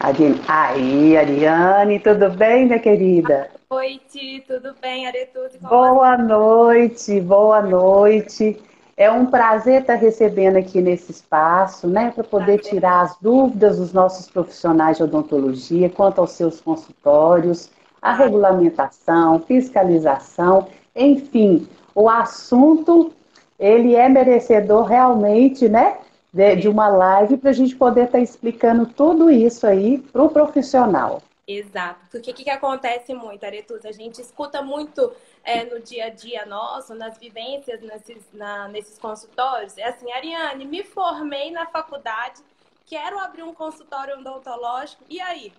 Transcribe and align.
Ari... 0.00 0.40
Aí, 0.48 1.14
Ariane, 1.14 2.00
tudo 2.00 2.30
bem, 2.30 2.64
minha 2.64 2.78
querida? 2.78 3.50
Boa 3.68 3.82
noite, 3.82 4.42
tudo 4.48 4.74
bem, 4.80 5.06
Aretudo? 5.06 5.58
Boa 5.60 6.16
noite, 6.16 7.20
boa 7.20 7.60
noite. 7.60 8.58
É 8.96 9.10
um 9.10 9.26
prazer 9.26 9.82
estar 9.82 9.96
recebendo 9.96 10.56
aqui 10.56 10.80
nesse 10.80 11.12
espaço, 11.12 11.86
né, 11.86 12.12
para 12.14 12.24
poder 12.24 12.60
prazer. 12.60 12.72
tirar 12.72 13.02
as 13.02 13.16
dúvidas 13.20 13.76
dos 13.76 13.92
nossos 13.92 14.26
profissionais 14.30 14.96
de 14.96 15.02
odontologia 15.02 15.90
quanto 15.90 16.18
aos 16.22 16.32
seus 16.32 16.62
consultórios, 16.62 17.70
a 18.00 18.14
regulamentação, 18.14 19.40
fiscalização, 19.40 20.68
enfim, 20.96 21.68
o 21.94 22.08
assunto 22.08 23.12
ele 23.58 23.94
é 23.94 24.08
merecedor 24.08 24.84
realmente, 24.84 25.68
né, 25.68 25.98
de, 26.32 26.56
de 26.56 26.68
uma 26.68 26.88
live 26.88 27.36
para 27.36 27.50
a 27.50 27.54
gente 27.54 27.74
poder 27.76 28.06
estar 28.06 28.18
tá 28.18 28.24
explicando 28.24 28.86
tudo 28.86 29.30
isso 29.30 29.66
aí 29.66 29.98
para 29.98 30.22
o 30.22 30.30
profissional. 30.30 31.22
Exato. 31.46 31.98
Porque 32.10 32.30
o 32.30 32.34
que, 32.34 32.44
que, 32.44 32.50
acontece 32.50 33.12
muito, 33.12 33.44
Aretuza? 33.44 33.88
A 33.88 33.92
gente 33.92 34.20
escuta 34.20 34.62
muito 34.62 35.12
é, 35.42 35.64
no 35.64 35.80
dia 35.80 36.06
a 36.06 36.08
dia 36.08 36.46
nosso, 36.46 36.94
nas 36.94 37.18
vivências, 37.18 37.80
nesses, 37.80 38.22
na, 38.32 38.68
nesses 38.68 38.98
consultórios. 38.98 39.76
É 39.76 39.88
assim, 39.88 40.10
Ariane, 40.12 40.64
me 40.64 40.84
formei 40.84 41.50
na 41.50 41.66
faculdade, 41.66 42.40
quero 42.86 43.18
abrir 43.18 43.42
um 43.42 43.52
consultório 43.52 44.18
odontológico, 44.18 45.02
e 45.08 45.20
aí? 45.20 45.52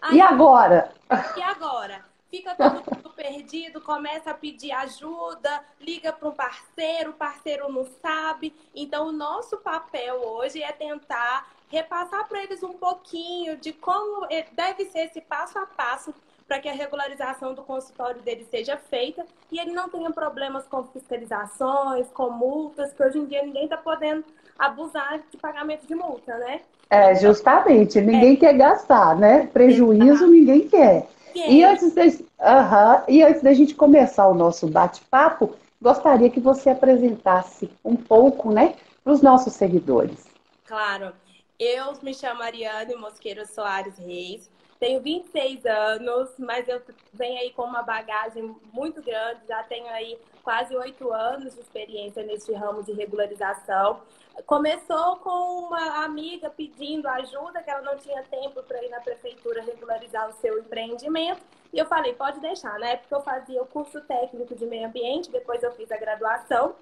aí 0.00 0.18
e 0.18 0.20
agora? 0.20 0.92
E 1.36 1.42
agora? 1.42 2.13
Fica 2.30 2.54
todo 2.54 2.74
mundo 2.74 3.10
perdido, 3.14 3.80
começa 3.80 4.30
a 4.30 4.34
pedir 4.34 4.72
ajuda, 4.72 5.62
liga 5.80 6.12
para 6.12 6.28
um 6.28 6.32
parceiro, 6.32 7.10
o 7.10 7.14
parceiro 7.14 7.72
não 7.72 7.86
sabe. 8.02 8.54
Então, 8.74 9.08
o 9.08 9.12
nosso 9.12 9.56
papel 9.58 10.16
hoje 10.16 10.62
é 10.62 10.72
tentar 10.72 11.48
repassar 11.68 12.28
para 12.28 12.42
eles 12.42 12.62
um 12.62 12.74
pouquinho 12.74 13.56
de 13.56 13.72
como 13.72 14.26
deve 14.52 14.84
ser 14.86 15.06
esse 15.06 15.20
passo 15.20 15.58
a 15.58 15.66
passo 15.66 16.14
para 16.46 16.58
que 16.58 16.68
a 16.68 16.72
regularização 16.72 17.54
do 17.54 17.62
consultório 17.62 18.20
dele 18.20 18.46
seja 18.50 18.76
feita 18.76 19.24
e 19.50 19.58
ele 19.58 19.72
não 19.72 19.88
tenha 19.88 20.10
problemas 20.10 20.66
com 20.66 20.84
fiscalizações, 20.84 22.06
com 22.08 22.30
multas, 22.30 22.92
que 22.92 23.02
hoje 23.02 23.18
em 23.18 23.24
dia 23.24 23.42
ninguém 23.42 23.64
está 23.64 23.76
podendo 23.76 24.24
abusar 24.58 25.20
de 25.30 25.36
pagamento 25.36 25.86
de 25.86 25.94
multa, 25.94 26.36
né? 26.36 26.60
É, 26.90 27.14
justamente. 27.14 28.00
Ninguém 28.00 28.34
é. 28.34 28.36
quer 28.36 28.52
gastar, 28.54 29.16
né? 29.16 29.48
Prejuízo 29.52 30.04
Exato. 30.04 30.30
ninguém 30.30 30.68
quer. 30.68 31.08
E 31.34 31.64
antes, 31.64 31.92
de, 31.92 32.00
uhum, 32.00 33.02
e 33.08 33.22
antes 33.22 33.42
da 33.42 33.52
gente 33.52 33.74
começar 33.74 34.28
o 34.28 34.34
nosso 34.34 34.66
bate-papo, 34.66 35.56
gostaria 35.80 36.30
que 36.30 36.40
você 36.40 36.70
apresentasse 36.70 37.70
um 37.84 37.96
pouco, 37.96 38.52
né, 38.52 38.74
para 39.02 39.12
os 39.12 39.20
nossos 39.22 39.52
seguidores. 39.52 40.26
Claro. 40.64 41.12
Eu 41.58 41.92
me 42.02 42.14
chamo 42.14 42.42
Ariane 42.42 42.96
Mosqueira 42.96 43.46
Soares 43.46 43.96
Reis, 43.98 44.50
tenho 44.80 45.00
26 45.00 45.64
anos, 45.66 46.30
mas 46.38 46.68
eu 46.68 46.82
venho 47.12 47.38
aí 47.38 47.50
com 47.50 47.62
uma 47.62 47.82
bagagem 47.82 48.54
muito 48.72 49.00
grande, 49.02 49.40
já 49.48 49.62
tenho 49.62 49.86
aí 49.88 50.18
quase 50.44 50.76
oito 50.76 51.10
anos 51.10 51.54
de 51.54 51.60
experiência 51.60 52.22
neste 52.22 52.52
ramo 52.52 52.82
de 52.82 52.92
regularização. 52.92 54.00
Começou 54.46 55.16
com 55.16 55.66
uma 55.66 56.04
amiga 56.04 56.50
pedindo 56.50 57.08
ajuda, 57.08 57.62
que 57.62 57.70
ela 57.70 57.80
não 57.80 57.96
tinha 57.96 58.22
tempo 58.24 58.62
para 58.62 58.84
ir 58.84 58.90
na 58.90 59.00
prefeitura 59.00 59.62
regularizar 59.62 60.28
o 60.28 60.32
seu 60.34 60.58
empreendimento. 60.58 61.40
E 61.72 61.78
eu 61.78 61.86
falei, 61.86 62.12
pode 62.12 62.38
deixar. 62.40 62.78
Na 62.78 62.88
época 62.88 63.16
eu 63.16 63.22
fazia 63.22 63.62
o 63.62 63.66
curso 63.66 64.00
técnico 64.02 64.54
de 64.54 64.66
meio 64.66 64.86
ambiente, 64.86 65.30
depois 65.30 65.62
eu 65.62 65.72
fiz 65.72 65.90
a 65.90 65.96
graduação. 65.96 66.76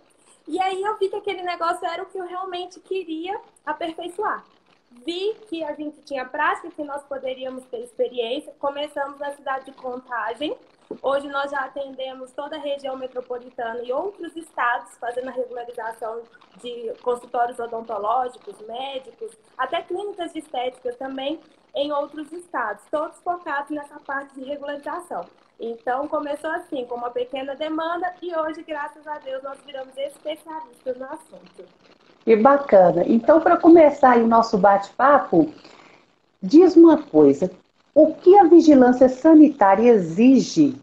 E 0.48 0.60
aí 0.60 0.82
eu 0.82 0.98
vi 0.98 1.08
que 1.08 1.16
aquele 1.16 1.42
negócio 1.42 1.86
era 1.86 2.02
o 2.02 2.06
que 2.06 2.18
eu 2.18 2.26
realmente 2.26 2.80
queria 2.80 3.40
aperfeiçoar. 3.64 4.44
Vi 4.90 5.34
que 5.48 5.64
a 5.64 5.72
gente 5.74 6.02
tinha 6.02 6.24
prática, 6.24 6.70
que 6.70 6.82
nós 6.82 7.02
poderíamos 7.04 7.64
ter 7.66 7.78
experiência. 7.78 8.52
Começamos 8.58 9.18
na 9.18 9.32
cidade 9.32 9.66
de 9.66 9.72
Contagem, 9.72 10.56
Hoje 11.00 11.28
nós 11.28 11.50
já 11.50 11.60
atendemos 11.60 12.32
toda 12.32 12.56
a 12.56 12.58
região 12.58 12.96
metropolitana 12.96 13.80
e 13.82 13.92
outros 13.92 14.34
estados, 14.36 14.96
fazendo 14.98 15.28
a 15.28 15.32
regularização 15.32 16.22
de 16.60 16.92
consultórios 17.02 17.58
odontológicos, 17.58 18.60
médicos, 18.66 19.32
até 19.56 19.82
clínicas 19.82 20.32
de 20.32 20.40
estética 20.40 20.92
também 20.94 21.40
em 21.74 21.92
outros 21.92 22.30
estados, 22.32 22.82
todos 22.90 23.16
focados 23.18 23.70
nessa 23.70 23.98
parte 24.00 24.34
de 24.34 24.44
regularização. 24.44 25.24
Então, 25.58 26.08
começou 26.08 26.50
assim, 26.50 26.84
com 26.86 26.96
uma 26.96 27.10
pequena 27.10 27.54
demanda, 27.54 28.12
e 28.20 28.34
hoje, 28.34 28.62
graças 28.62 29.06
a 29.06 29.18
Deus, 29.18 29.42
nós 29.42 29.58
viramos 29.64 29.96
especialistas 29.96 30.96
no 30.98 31.04
assunto. 31.04 31.64
Que 32.24 32.36
bacana. 32.36 33.04
Então, 33.06 33.40
para 33.40 33.56
começar 33.56 34.18
o 34.18 34.26
nosso 34.26 34.58
bate-papo, 34.58 35.52
diz 36.42 36.76
uma 36.76 37.02
coisa: 37.02 37.50
o 37.94 38.14
que 38.14 38.36
a 38.38 38.44
vigilância 38.44 39.08
sanitária 39.08 39.90
exige 39.90 40.74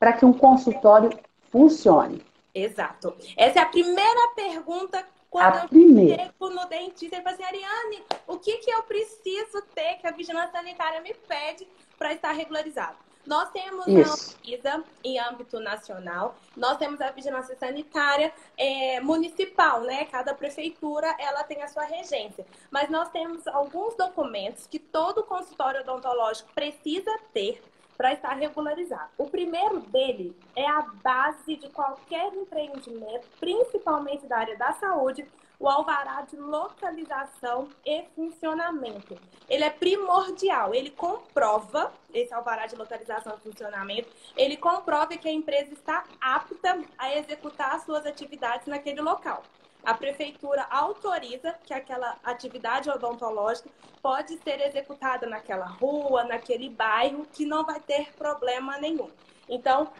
para 0.00 0.14
que 0.14 0.24
um 0.24 0.32
consultório 0.32 1.10
funcione? 1.52 2.24
Exato. 2.54 3.14
Essa 3.36 3.60
é 3.60 3.62
a 3.62 3.66
primeira 3.66 4.28
pergunta 4.34 5.06
quando 5.28 5.56
a 5.56 5.62
eu 5.64 5.68
primeira. 5.68 6.24
chego 6.24 6.48
no 6.48 6.66
dentista 6.66 7.18
e 7.18 7.22
falo 7.22 7.34
assim, 7.36 7.44
Ariane, 7.44 8.02
o 8.26 8.38
que, 8.38 8.56
que 8.56 8.70
eu 8.70 8.82
preciso 8.82 9.62
ter 9.74 9.98
que 9.98 10.06
a 10.06 10.10
vigilância 10.10 10.52
sanitária 10.52 11.00
me 11.02 11.14
pede 11.14 11.68
para 11.98 12.12
estar 12.14 12.32
regularizado? 12.32 12.96
Nós 13.26 13.50
temos 13.50 13.86
Isso. 13.86 14.34
a 14.34 14.40
Anvisa 14.40 14.84
em 15.04 15.18
âmbito 15.20 15.60
nacional, 15.60 16.34
nós 16.56 16.78
temos 16.78 17.00
a 17.02 17.10
vigilância 17.10 17.54
sanitária 17.54 18.32
é, 18.56 18.98
municipal, 19.00 19.82
né? 19.82 20.06
Cada 20.06 20.34
prefeitura 20.34 21.14
ela 21.18 21.44
tem 21.44 21.62
a 21.62 21.68
sua 21.68 21.84
regência. 21.84 22.46
Mas 22.70 22.88
nós 22.88 23.10
temos 23.10 23.46
alguns 23.46 23.94
documentos 23.94 24.66
que 24.66 24.78
todo 24.78 25.22
consultório 25.22 25.82
odontológico 25.82 26.50
precisa 26.54 27.14
ter 27.32 27.62
para 28.00 28.14
estar 28.14 28.32
regularizado. 28.32 29.10
O 29.18 29.28
primeiro 29.28 29.80
dele 29.80 30.34
é 30.56 30.66
a 30.66 30.80
base 31.02 31.54
de 31.56 31.68
qualquer 31.68 32.32
empreendimento, 32.32 33.28
principalmente 33.38 34.26
da 34.26 34.38
área 34.38 34.56
da 34.56 34.72
saúde, 34.72 35.26
o 35.58 35.68
alvará 35.68 36.22
de 36.22 36.34
localização 36.34 37.68
e 37.84 38.04
funcionamento. 38.16 39.18
Ele 39.46 39.64
é 39.64 39.68
primordial, 39.68 40.74
ele 40.74 40.88
comprova, 40.88 41.92
esse 42.14 42.32
alvará 42.32 42.64
de 42.64 42.74
localização 42.74 43.36
e 43.36 43.40
funcionamento, 43.50 44.08
ele 44.34 44.56
comprova 44.56 45.14
que 45.18 45.28
a 45.28 45.32
empresa 45.32 45.74
está 45.74 46.04
apta 46.22 46.80
a 46.96 47.14
executar 47.14 47.74
as 47.74 47.82
suas 47.82 48.06
atividades 48.06 48.66
naquele 48.66 49.02
local. 49.02 49.42
A 49.84 49.94
prefeitura 49.94 50.66
autoriza 50.70 51.54
que 51.64 51.72
aquela 51.72 52.16
atividade 52.22 52.90
odontológica 52.90 53.70
pode 54.02 54.36
ser 54.38 54.60
executada 54.60 55.26
naquela 55.26 55.66
rua, 55.66 56.24
naquele 56.24 56.68
bairro, 56.68 57.26
que 57.32 57.46
não 57.46 57.64
vai 57.64 57.80
ter 57.80 58.12
problema 58.14 58.78
nenhum. 58.78 59.10
Então, 59.48 59.90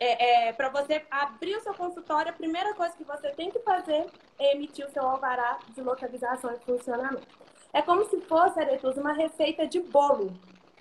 é, 0.00 0.48
é, 0.48 0.52
para 0.52 0.68
você 0.68 1.04
abrir 1.10 1.56
o 1.56 1.62
seu 1.62 1.74
consultório, 1.74 2.30
a 2.30 2.34
primeira 2.34 2.74
coisa 2.74 2.94
que 2.96 3.04
você 3.04 3.30
tem 3.30 3.50
que 3.50 3.58
fazer 3.60 4.06
é 4.38 4.54
emitir 4.54 4.86
o 4.86 4.90
seu 4.90 5.06
alvará 5.06 5.58
de 5.74 5.80
localização 5.80 6.52
e 6.52 6.58
funcionamento. 6.58 7.26
É 7.72 7.82
como 7.82 8.04
se 8.08 8.20
fosse, 8.22 8.60
Aretus, 8.60 8.96
uma 8.96 9.12
receita 9.12 9.66
de 9.66 9.80
bolo. 9.80 10.32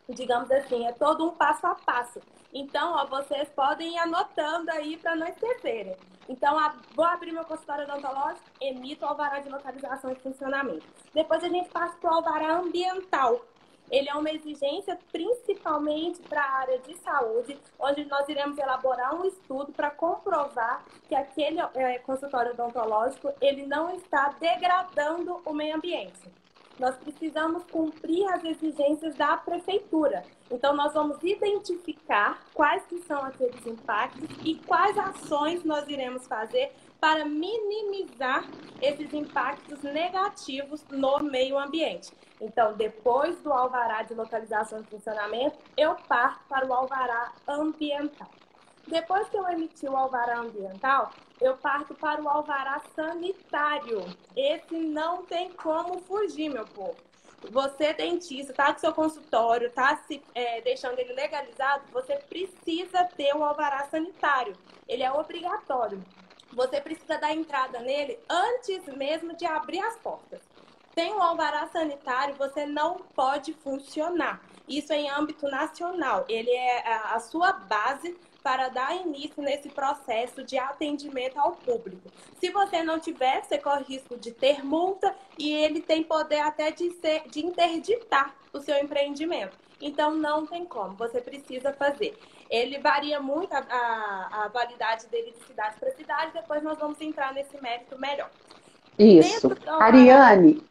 Digamos 0.09 0.50
assim, 0.51 0.88
é 0.88 0.94
todo 0.94 1.28
um 1.28 1.31
passo 1.31 1.68
a 1.68 1.75
passo. 1.75 2.22
Então, 2.53 2.94
ó, 2.94 3.06
vocês 3.06 3.50
podem 3.50 3.95
ir 3.95 3.97
anotando 3.97 4.72
aí 4.72 4.97
para 4.97 5.16
não 5.16 5.28
esquecerem. 5.28 5.95
Então, 6.29 6.57
a, 6.57 6.75
vou 6.93 7.05
abrir 7.05 7.31
meu 7.31 7.45
consultório 7.45 7.85
odontológico, 7.85 8.45
emito 8.59 9.05
o 9.05 9.07
alvará 9.07 9.39
de 9.39 9.49
localização 9.49 10.11
e 10.11 10.15
funcionamento. 10.15 10.85
Depois 11.13 11.43
a 11.43 11.47
gente 11.47 11.69
passa 11.69 11.95
para 11.97 12.11
o 12.11 12.15
alvará 12.15 12.57
ambiental, 12.57 13.41
ele 13.89 14.09
é 14.09 14.13
uma 14.13 14.29
exigência 14.29 14.99
principalmente 15.11 16.21
para 16.23 16.41
a 16.41 16.51
área 16.59 16.79
de 16.79 16.95
saúde, 16.97 17.57
onde 17.79 18.03
nós 18.05 18.27
iremos 18.27 18.57
elaborar 18.57 19.15
um 19.15 19.25
estudo 19.25 19.71
para 19.71 19.89
comprovar 19.89 20.83
que 21.07 21.15
aquele 21.15 21.59
é, 21.73 21.97
consultório 21.99 22.51
odontológico 22.51 23.31
ele 23.39 23.65
não 23.65 23.95
está 23.95 24.35
degradando 24.39 25.41
o 25.45 25.53
meio 25.53 25.77
ambiente. 25.77 26.19
Nós 26.79 26.95
precisamos 26.95 27.63
cumprir 27.71 28.27
as 28.29 28.43
exigências 28.43 29.15
da 29.15 29.38
prefeitura. 29.38 30.24
Então, 30.50 30.75
nós 30.75 30.94
vamos 30.94 31.18
identificar 31.24 32.39
quais 32.53 32.83
que 32.85 33.00
são 33.00 33.24
aqueles 33.24 33.65
impactos 33.65 34.29
e 34.44 34.56
quais 34.56 34.97
ações 34.97 35.63
nós 35.63 35.88
iremos 35.88 36.27
fazer 36.27 36.71
para 37.00 37.25
minimizar 37.25 38.45
esses 38.81 39.13
impactos 39.13 39.81
negativos 39.83 40.83
no 40.89 41.19
meio 41.19 41.57
ambiente. 41.57 42.12
Então, 42.39 42.74
depois 42.74 43.38
do 43.41 43.51
alvará 43.51 44.03
de 44.03 44.13
localização 44.13 44.81
e 44.81 44.83
funcionamento, 44.83 45.57
eu 45.75 45.95
parto 46.07 46.44
para 46.47 46.65
o 46.65 46.73
alvará 46.73 47.33
ambiental. 47.47 48.30
Depois 48.88 49.28
que 49.30 49.38
eu 49.38 49.48
emitir 49.50 49.92
o 49.92 49.98
alvará 49.98 50.39
ambiental, 50.39 51.12
eu 51.42 51.57
parto 51.57 51.94
para 51.94 52.22
o 52.22 52.30
alvará 52.30 52.81
sanitário. 52.95 54.06
Esse 54.36 54.75
não 54.78 55.25
tem 55.25 55.51
como 55.51 56.00
fugir, 56.00 56.50
meu 56.50 56.66
povo. 56.66 56.95
Você, 57.51 57.94
dentista, 57.94 58.54
tá 58.54 58.74
com 58.74 58.80
seu 58.80 58.94
consultório, 58.94 59.72
tá 59.72 59.95
se 60.07 60.24
é, 60.34 60.62
deixando 60.62 60.98
ele 60.98 61.13
legalizado, 61.13 61.84
você 61.92 62.16
precisa 62.16 63.04
ter 63.04 63.36
o 63.36 63.44
alvará 63.44 63.86
sanitário. 63.86 64.56
Ele 64.88 65.04
é 65.04 65.12
obrigatório. 65.12 66.04
Você 66.54 66.81
precisa 66.81 67.18
dar 67.18 67.33
entrada 67.33 67.80
nele 67.80 68.18
antes 68.30 68.86
mesmo 68.95 69.36
de 69.36 69.45
abrir 69.45 69.81
as 69.81 69.98
portas. 69.98 70.40
Sem 70.95 71.13
o 71.13 71.22
alvará 71.22 71.68
sanitário, 71.68 72.36
você 72.36 72.66
não 72.66 72.95
pode 73.13 73.54
funcionar. 73.54 74.42
Isso 74.68 74.92
é 74.92 74.98
em 74.98 75.10
âmbito 75.10 75.48
nacional. 75.48 76.25
Ele 76.28 76.50
é 76.50 76.88
a 77.13 77.19
sua 77.19 77.54
base 77.54 78.18
para 78.47 78.69
dar 78.69 78.95
início 78.95 79.44
nesse 79.44 79.67
processo 79.67 80.41
de 80.41 80.57
atendimento 80.57 81.38
ao 81.38 81.51
público. 81.51 82.09
Se 82.39 82.49
você 82.49 82.81
não 82.81 82.97
tiver, 82.97 83.44
você 83.44 83.57
corre 83.57 83.83
risco 83.83 84.15
de 84.15 84.31
ter 84.31 84.63
multa 84.63 85.13
e 85.38 85.51
ele 85.51 85.81
tem 85.81 86.01
poder 86.01 86.39
até 86.39 86.71
de, 86.71 86.91
ser, 86.91 87.27
de 87.27 87.45
interditar 87.45 88.33
o 88.53 88.61
seu 88.61 88.77
empreendimento. 88.77 89.51
Então, 89.81 90.15
não 90.15 90.47
tem 90.47 90.63
como, 90.63 90.95
você 90.95 91.19
precisa 91.19 91.73
fazer. 91.73 92.17
Ele 92.49 92.79
varia 92.79 93.19
muito 93.19 93.51
a, 93.53 93.59
a, 93.69 94.45
a 94.45 94.47
validade 94.47 95.07
dele 95.07 95.33
de 95.38 95.45
cidade 95.45 95.75
para 95.77 95.91
cidade, 95.91 96.31
depois 96.31 96.63
nós 96.63 96.79
vamos 96.79 97.01
entrar 97.01 97.33
nesse 97.33 97.61
mérito 97.61 97.99
melhor. 97.99 98.31
Isso. 98.97 99.51
Ariane, 99.67 100.63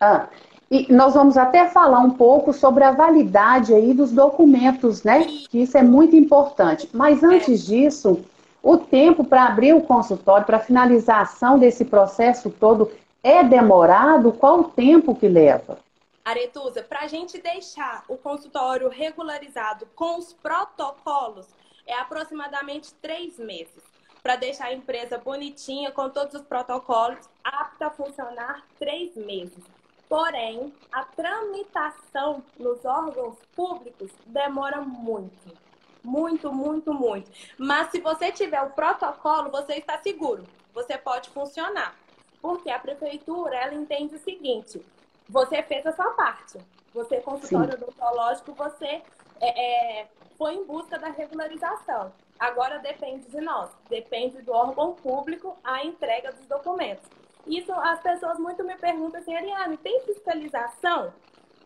ah, 0.00 0.28
e 0.70 0.86
nós 0.92 1.14
vamos 1.14 1.36
até 1.36 1.68
falar 1.68 1.98
um 1.98 2.12
pouco 2.12 2.52
sobre 2.52 2.84
a 2.84 2.92
validade 2.92 3.74
aí 3.74 3.92
dos 3.92 4.12
documentos, 4.12 5.02
né? 5.02 5.24
Que 5.24 5.62
isso 5.62 5.76
é 5.76 5.82
muito 5.82 6.14
importante. 6.14 6.88
Mas 6.92 7.24
antes 7.24 7.66
disso, 7.66 8.24
o 8.62 8.78
tempo 8.78 9.24
para 9.24 9.46
abrir 9.46 9.74
o 9.74 9.80
consultório, 9.80 10.46
para 10.46 10.60
finalização 10.60 11.58
desse 11.58 11.84
processo 11.84 12.50
todo, 12.50 12.92
é 13.20 13.42
demorado? 13.42 14.32
Qual 14.32 14.60
o 14.60 14.64
tempo 14.64 15.12
que 15.14 15.26
leva? 15.26 15.78
Aretusa, 16.24 16.84
para 16.84 17.00
a 17.00 17.08
gente 17.08 17.40
deixar 17.40 18.04
o 18.06 18.16
consultório 18.16 18.88
regularizado 18.88 19.88
com 19.96 20.18
os 20.18 20.32
protocolos, 20.34 21.48
é 21.84 21.94
aproximadamente 21.98 22.94
três 23.02 23.38
meses. 23.38 23.82
Para 24.22 24.36
deixar 24.36 24.66
a 24.66 24.74
empresa 24.74 25.18
bonitinha, 25.18 25.90
com 25.90 26.08
todos 26.10 26.34
os 26.34 26.42
protocolos, 26.42 27.28
apta 27.42 27.86
a 27.86 27.90
funcionar 27.90 28.62
três 28.78 29.16
meses. 29.16 29.79
Porém, 30.10 30.74
a 30.90 31.04
tramitação 31.04 32.42
nos 32.58 32.84
órgãos 32.84 33.36
públicos 33.54 34.10
demora 34.26 34.80
muito. 34.80 35.56
Muito, 36.02 36.52
muito, 36.52 36.92
muito. 36.92 37.30
Mas 37.56 37.92
se 37.92 38.00
você 38.00 38.32
tiver 38.32 38.60
o 38.60 38.70
protocolo, 38.70 39.52
você 39.52 39.74
está 39.74 39.98
seguro. 39.98 40.44
Você 40.74 40.98
pode 40.98 41.30
funcionar. 41.30 41.94
Porque 42.42 42.70
a 42.70 42.78
prefeitura, 42.80 43.54
ela 43.54 43.72
entende 43.72 44.16
o 44.16 44.18
seguinte: 44.18 44.84
você 45.28 45.62
fez 45.62 45.86
a 45.86 45.92
sua 45.92 46.10
parte. 46.10 46.58
Você, 46.92 47.20
consultório 47.20 47.78
Sim. 47.78 47.84
odontológico, 47.84 48.52
você 48.52 49.02
é, 49.40 50.00
é, 50.00 50.08
foi 50.36 50.54
em 50.54 50.64
busca 50.64 50.98
da 50.98 51.10
regularização. 51.10 52.12
Agora 52.36 52.80
depende 52.80 53.28
de 53.28 53.40
nós, 53.40 53.70
depende 53.88 54.42
do 54.42 54.50
órgão 54.50 54.92
público 54.92 55.56
a 55.62 55.84
entrega 55.84 56.32
dos 56.32 56.46
documentos. 56.46 57.19
Isso 57.46 57.72
as 57.72 58.00
pessoas 58.00 58.38
muito 58.38 58.64
me 58.64 58.76
perguntam 58.76 59.20
assim, 59.20 59.34
Ariane, 59.34 59.76
tem 59.76 60.00
fiscalização? 60.02 61.12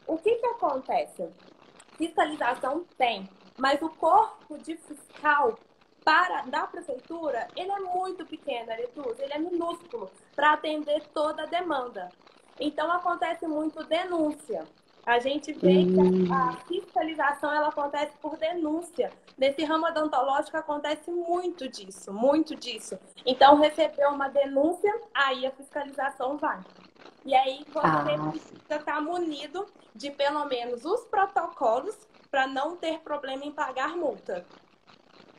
O 0.07 0.19
que, 0.19 0.37
que 0.37 0.47
acontece? 0.47 1.29
Fiscalização 1.97 2.85
tem, 2.99 3.29
mas 3.59 3.81
o 3.81 3.89
corpo 3.89 4.59
de 4.59 4.77
fiscal 4.77 5.59
para 6.05 6.43
da 6.43 6.67
prefeitura, 6.67 7.49
ele 7.57 7.73
é 7.73 7.81
muito 7.81 8.27
pequeno, 8.27 8.71
Aretus, 8.71 9.19
ele 9.19 9.33
é 9.33 9.39
minúsculo 9.39 10.11
para 10.37 10.53
atender 10.53 11.03
toda 11.15 11.45
a 11.45 11.47
demanda. 11.47 12.11
Então 12.61 12.93
acontece 12.93 13.47
muito 13.47 13.83
denúncia. 13.85 14.65
A 15.07 15.19
gente 15.19 15.53
vê 15.53 15.79
hum. 15.79 16.25
que 16.27 16.33
a, 16.33 16.49
a, 16.49 16.53
fiscalização 16.67 17.53
ela 17.53 17.69
acontece 17.69 18.13
por 18.21 18.37
denúncia. 18.37 19.13
Nesse 19.37 19.65
ramo 19.65 19.87
odontológico 19.87 20.57
acontece 20.57 21.11
muito 21.11 21.69
disso, 21.69 22.13
muito 22.13 22.55
disso. 22.57 22.99
Então, 23.27 23.57
recebeu 23.57 24.11
uma 24.11 24.29
denúncia, 24.29 24.95
aí 25.13 25.47
a 25.47 25.51
fiscalização 25.51 26.39
vai. 26.39 26.61
E 27.25 27.35
aí 27.35 27.65
você 27.73 27.87
ah. 27.87 28.31
precisa 28.31 28.77
estar 28.77 29.01
munido 29.01 29.67
de 29.95 30.11
pelo 30.11 30.45
menos 30.47 30.85
os 30.85 31.05
protocolos 31.05 31.97
para 32.31 32.47
não 32.47 32.77
ter 32.77 32.99
problema 33.01 33.45
em 33.45 33.53
pagar 33.53 33.97
multa 33.97 34.45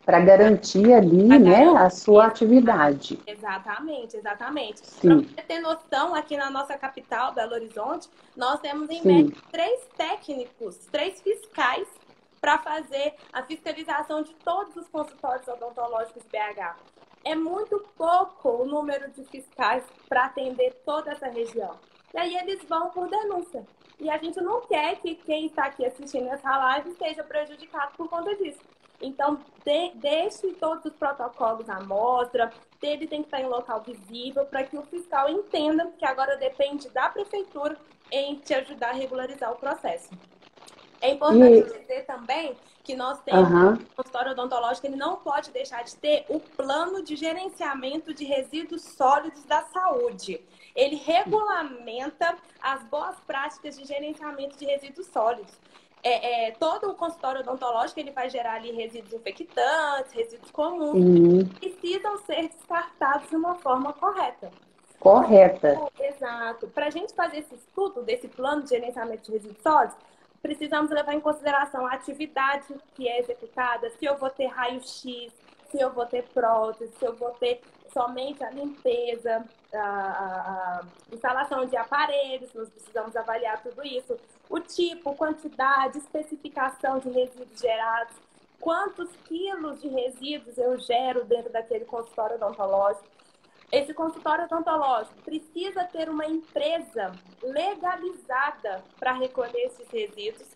para 0.05 0.19
garantir 0.19 0.93
ali, 0.93 1.27
pra 1.27 1.39
né, 1.39 1.65
garantir. 1.65 1.77
a 1.77 1.89
sua 1.89 2.27
atividade. 2.27 3.19
Exatamente, 3.25 4.15
exatamente. 4.15 4.83
Para 5.01 5.15
você 5.15 5.41
ter 5.41 5.59
noção, 5.59 6.13
aqui 6.13 6.37
na 6.37 6.51
nossa 6.51 6.77
capital, 6.77 7.33
Belo 7.33 7.53
Horizonte, 7.53 8.07
nós 8.37 8.59
temos 8.59 8.89
em 8.89 9.03
média 9.03 9.35
três 9.51 9.81
técnicos, 9.97 10.77
três 10.91 11.19
fiscais 11.21 11.87
para 12.39 12.59
fazer 12.59 13.15
a 13.33 13.41
fiscalização 13.41 14.21
de 14.21 14.33
todos 14.35 14.75
os 14.75 14.87
consultórios 14.87 15.47
odontológicos 15.47 16.23
BH. 16.31 16.75
É 17.23 17.33
muito 17.33 17.83
pouco 17.97 18.49
o 18.49 18.65
número 18.65 19.09
de 19.09 19.23
fiscais 19.23 19.83
para 20.07 20.25
atender 20.25 20.71
toda 20.85 21.11
essa 21.11 21.27
região. 21.27 21.71
E 22.13 22.17
aí 22.19 22.37
eles 22.37 22.63
vão 22.69 22.91
por 22.91 23.09
denúncia. 23.09 23.65
E 23.99 24.09
a 24.09 24.17
gente 24.17 24.39
não 24.41 24.61
quer 24.61 24.97
que 24.97 25.15
quem 25.15 25.47
está 25.47 25.65
aqui 25.65 25.83
assistindo 25.83 26.27
essa 26.27 26.55
live 26.55 26.91
esteja 26.91 27.23
prejudicado 27.23 27.93
por 27.97 28.07
conta 28.07 28.35
disso. 28.35 28.59
Então, 29.01 29.39
de, 29.63 29.91
deixe 29.95 30.53
todos 30.53 30.85
os 30.85 30.93
protocolos 30.93 31.69
à 31.69 31.81
mostra, 31.81 32.51
ele 32.81 33.07
tem 33.07 33.21
que 33.21 33.27
estar 33.27 33.41
em 33.41 33.47
local 33.47 33.81
visível 33.81 34.45
para 34.45 34.63
que 34.63 34.77
o 34.77 34.83
fiscal 34.83 35.29
entenda 35.29 35.91
que 35.97 36.05
agora 36.05 36.37
depende 36.37 36.89
da 36.89 37.09
prefeitura 37.09 37.77
em 38.11 38.35
te 38.35 38.53
ajudar 38.53 38.91
a 38.91 38.93
regularizar 38.93 39.51
o 39.51 39.55
processo. 39.55 40.09
É 41.01 41.11
importante 41.11 41.69
e... 41.69 41.79
dizer 41.79 42.05
também 42.05 42.55
que 42.83 42.95
nós 42.95 43.19
temos 43.23 43.49
uhum. 43.49 43.73
o 43.73 43.95
consultório 43.95 44.31
odontológico, 44.31 44.85
ele 44.85 44.95
não 44.95 45.17
pode 45.17 45.51
deixar 45.51 45.83
de 45.83 45.95
ter 45.95 46.25
o 46.29 46.39
plano 46.39 47.03
de 47.03 47.15
gerenciamento 47.15 48.13
de 48.13 48.23
resíduos 48.23 48.83
sólidos 48.83 49.43
da 49.45 49.63
saúde. 49.63 50.39
Ele 50.75 50.95
regulamenta 50.95 52.35
as 52.61 52.83
boas 52.83 53.19
práticas 53.21 53.77
de 53.77 53.85
gerenciamento 53.85 54.57
de 54.57 54.65
resíduos 54.65 55.07
sólidos 55.07 55.59
é, 56.07 56.49
é, 56.49 56.51
todo 56.51 56.91
o 56.91 56.93
consultório 56.93 57.41
odontológico 57.41 57.99
ele 57.99 58.11
vai 58.11 58.29
gerar 58.29 58.53
ali 58.53 58.71
resíduos 58.71 59.11
infectantes, 59.11 60.11
resíduos 60.11 60.51
comuns, 60.51 60.93
uhum. 60.93 61.45
que 61.45 61.69
precisam 61.71 62.15
ser 62.19 62.47
descartados 62.47 63.27
de 63.27 63.35
uma 63.35 63.55
forma 63.55 63.91
correta. 63.91 64.51
Correta. 64.99 65.81
Exato. 65.99 66.67
Para 66.67 66.87
a 66.87 66.89
gente 66.91 67.11
fazer 67.15 67.39
esse 67.39 67.55
estudo 67.55 68.03
desse 68.03 68.27
plano 68.27 68.61
de 68.61 68.69
gerenciamento 68.69 69.23
de 69.23 69.31
resíduos 69.31 69.61
sólidos, 69.63 69.97
precisamos 70.43 70.91
levar 70.91 71.15
em 71.15 71.19
consideração 71.19 71.87
a 71.87 71.93
atividade 71.93 72.67
que 72.93 73.09
é 73.09 73.19
executada, 73.19 73.89
se 73.89 74.05
eu 74.05 74.15
vou 74.15 74.29
ter 74.29 74.45
raio-x, 74.45 75.33
se 75.71 75.79
eu 75.79 75.91
vou 75.91 76.05
ter 76.05 76.23
prótese, 76.29 76.93
se 76.99 77.05
eu 77.05 77.15
vou 77.15 77.31
ter 77.31 77.61
somente 77.91 78.43
a 78.43 78.51
limpeza, 78.51 79.43
a, 79.73 79.79
a, 79.79 80.81
a, 80.81 80.81
instalação 81.11 81.65
de 81.65 81.75
aparelhos, 81.75 82.53
nós 82.53 82.69
precisamos 82.69 83.15
avaliar 83.15 83.63
tudo 83.63 83.83
isso. 83.83 84.15
O 84.49 84.59
tipo, 84.59 85.15
quantidade, 85.15 85.97
especificação 85.97 86.99
de 86.99 87.09
resíduos 87.09 87.59
gerados, 87.59 88.15
quantos 88.59 89.09
quilos 89.25 89.81
de 89.81 89.87
resíduos 89.87 90.57
eu 90.57 90.77
gero 90.77 91.25
dentro 91.25 91.51
daquele 91.51 91.85
consultório 91.85 92.35
odontológico. 92.35 93.05
Esse 93.71 93.93
consultório 93.93 94.45
odontológico 94.45 95.21
precisa 95.23 95.83
ter 95.85 96.09
uma 96.09 96.25
empresa 96.25 97.11
legalizada 97.41 98.83
para 98.99 99.11
recolher 99.11 99.65
esses 99.65 99.87
resíduos. 99.89 100.47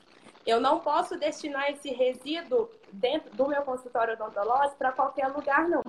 Eu 0.45 0.59
não 0.59 0.79
posso 0.79 1.17
destinar 1.17 1.71
esse 1.71 1.89
resíduo 1.91 2.69
dentro 2.93 3.35
do 3.35 3.47
meu 3.47 3.61
consultório 3.63 4.13
odontológico 4.13 4.77
para 4.77 4.91
qualquer 4.91 5.27
lugar, 5.27 5.67
não. 5.67 5.81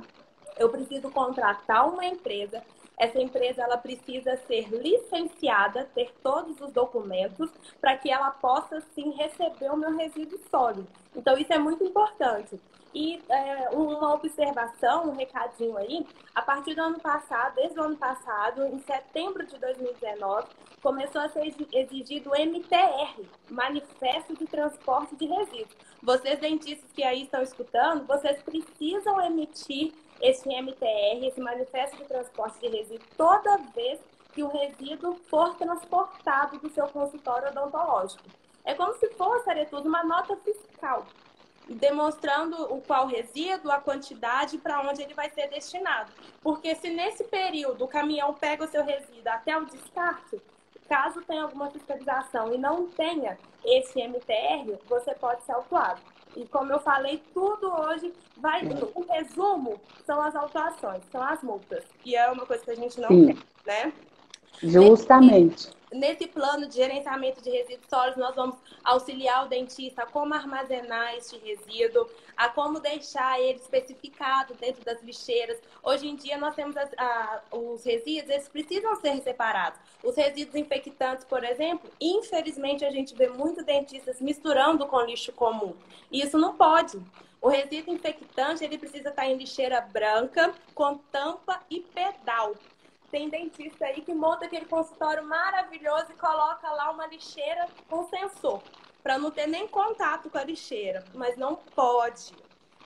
Eu 0.59 0.69
preciso 0.69 1.11
contratar 1.11 1.89
uma 1.89 2.05
empresa 2.05 2.63
essa 3.01 3.19
empresa 3.19 3.63
ela 3.63 3.79
precisa 3.79 4.37
ser 4.47 4.69
licenciada, 4.69 5.89
ter 5.95 6.13
todos 6.23 6.61
os 6.61 6.71
documentos 6.71 7.51
para 7.81 7.97
que 7.97 8.11
ela 8.11 8.31
possa 8.31 8.79
sim 8.95 9.13
receber 9.13 9.73
o 9.73 9.77
meu 9.77 9.97
resíduo 9.97 10.39
sólido. 10.51 10.87
Então 11.17 11.37
isso 11.39 11.51
é 11.51 11.59
muito 11.59 11.83
importante. 11.83 12.61
E 12.93 13.23
é, 13.31 13.71
uma 13.71 14.13
observação, 14.13 15.09
um 15.09 15.17
recadinho 15.17 15.79
aí, 15.79 16.07
a 16.35 16.43
partir 16.43 16.75
do 16.75 16.83
ano 16.83 17.01
passado, 17.01 17.55
desde 17.55 17.81
o 17.81 17.85
ano 17.85 17.97
passado, 17.97 18.67
em 18.67 18.79
setembro 18.81 19.47
de 19.47 19.57
2019, 19.59 20.49
começou 20.83 21.23
a 21.23 21.29
ser 21.31 21.55
exigido 21.73 22.31
o 22.31 22.35
MTR, 22.35 23.25
Manifesto 23.49 24.37
de 24.37 24.45
Transporte 24.47 25.17
de 25.17 25.25
Resíduos. 25.25 25.77
Vocês 26.03 26.39
dentistas 26.39 26.93
que 26.93 27.03
aí 27.03 27.23
estão 27.23 27.41
escutando, 27.41 28.07
vocês 28.07 28.43
precisam 28.43 29.25
emitir 29.25 29.95
esse 30.21 30.49
MTR, 30.49 31.27
esse 31.27 31.41
Manifesto 31.41 31.97
de 31.97 32.05
Transporte 32.05 32.61
de 32.61 32.69
Resíduo, 32.69 33.07
toda 33.17 33.57
vez 33.75 33.99
que 34.33 34.43
o 34.43 34.49
resíduo 34.49 35.15
for 35.29 35.55
transportado 35.57 36.59
do 36.59 36.71
seu 36.71 36.87
consultório 36.89 37.49
odontológico. 37.49 38.23
É 38.65 38.75
como 38.75 38.95
se 38.95 39.09
fosse, 39.11 39.49
Aretudo, 39.51 39.89
uma 39.89 40.05
nota 40.05 40.37
fiscal, 40.37 41.07
demonstrando 41.69 42.73
o 42.73 42.81
qual 42.81 43.07
resíduo, 43.07 43.73
a 43.73 43.81
quantidade 43.81 44.59
para 44.59 44.81
onde 44.83 45.03
ele 45.03 45.15
vai 45.15 45.31
ser 45.31 45.49
destinado. 45.49 46.13
Porque 46.43 46.75
se 46.75 46.91
nesse 46.91 47.25
período 47.25 47.85
o 47.85 47.89
caminhão 47.89 48.35
pega 48.35 48.65
o 48.65 48.69
seu 48.69 48.85
resíduo 48.85 49.23
até 49.27 49.57
o 49.57 49.65
descarte, 49.65 50.41
caso 50.89 51.23
tenha 51.23 51.43
alguma 51.43 51.71
fiscalização 51.71 52.53
e 52.53 52.59
não 52.59 52.89
tenha 52.89 53.39
esse 53.65 54.01
MTR, 54.01 54.77
você 54.87 55.15
pode 55.15 55.45
ser 55.45 55.53
autuado. 55.53 56.01
E 56.37 56.47
como 56.47 56.73
eu 56.73 56.79
falei, 56.81 57.23
tudo 57.35 57.73
hoje 57.73 58.13
vai. 58.37 58.63
O 58.95 59.03
resumo 59.13 59.81
são 60.05 60.21
as 60.21 60.35
autuações, 60.35 61.03
são 61.11 61.23
as 61.23 61.43
multas. 61.43 61.85
E 62.05 62.15
é 62.15 62.31
uma 62.31 62.47
coisa 62.47 62.65
que 62.65 62.71
a 62.71 62.77
gente 62.77 63.01
não 63.01 63.09
Sim. 63.09 63.39
né? 63.67 63.93
Justamente. 64.63 65.71
Nesse 65.93 66.29
plano 66.29 66.69
de 66.69 66.77
gerenciamento 66.77 67.43
de 67.43 67.51
resíduos 67.51 67.89
sólidos, 67.89 68.17
nós 68.17 68.37
vamos 68.37 68.57
auxiliar 68.85 69.45
o 69.45 69.49
dentista 69.49 70.05
a 70.05 70.07
como 70.07 70.33
armazenar 70.35 71.17
este 71.17 71.37
resíduo, 71.39 72.09
a 72.37 72.49
como 72.49 72.79
deixar 72.79 73.41
ele 73.41 73.59
especificado 73.59 74.55
dentro 74.55 74.85
das 74.85 75.03
lixeiras. 75.03 75.59
Hoje 75.83 76.07
em 76.07 76.15
dia, 76.15 76.39
nós 76.39 76.55
temos 76.55 76.77
as, 76.77 76.91
a, 76.97 77.43
os 77.51 77.85
resíduos, 77.85 78.31
eles 78.31 78.49
precisam 78.49 78.95
ser 78.97 79.21
separados. 79.21 79.81
Os 80.05 80.15
resíduos 80.15 80.55
infectantes, 80.55 81.25
por 81.25 81.43
exemplo, 81.43 81.91
infelizmente 82.01 82.85
a 82.85 82.91
gente 82.91 83.13
vê 83.13 83.29
muitos 83.29 83.65
dentistas 83.65 84.21
misturando 84.21 84.87
com 84.87 85.01
lixo 85.01 85.33
comum. 85.33 85.75
E 86.13 86.23
isso 86.23 86.39
não 86.39 86.55
pode. 86.55 87.03
O 87.43 87.49
resíduo 87.49 87.95
infectante, 87.95 88.63
ele 88.63 88.79
precisa 88.79 89.09
estar 89.09 89.27
em 89.27 89.37
lixeira 89.37 89.81
branca, 89.81 90.55
com 90.73 90.99
tampa 91.11 91.61
e 91.69 91.81
pedal. 91.81 92.55
Tem 93.11 93.29
dentista 93.29 93.87
aí 93.87 94.03
que 94.03 94.15
monta 94.15 94.45
aquele 94.45 94.67
consultório 94.67 95.25
maravilhoso 95.25 96.13
e 96.13 96.17
coloca 96.17 96.71
lá 96.71 96.91
uma 96.91 97.07
lixeira 97.07 97.67
com 97.89 98.09
sensor, 98.09 98.63
para 99.03 99.19
não 99.19 99.31
ter 99.31 99.49
nem 99.49 99.67
contato 99.67 100.31
com 100.31 100.39
a 100.39 100.45
lixeira. 100.45 101.05
Mas 101.13 101.37
não 101.37 101.57
pode, 101.57 102.33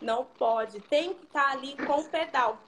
não 0.00 0.24
pode. 0.24 0.80
Tem 0.80 1.12
que 1.12 1.24
estar 1.24 1.50
ali 1.50 1.76
com 1.76 2.00
o 2.00 2.08
pedal. 2.08 2.58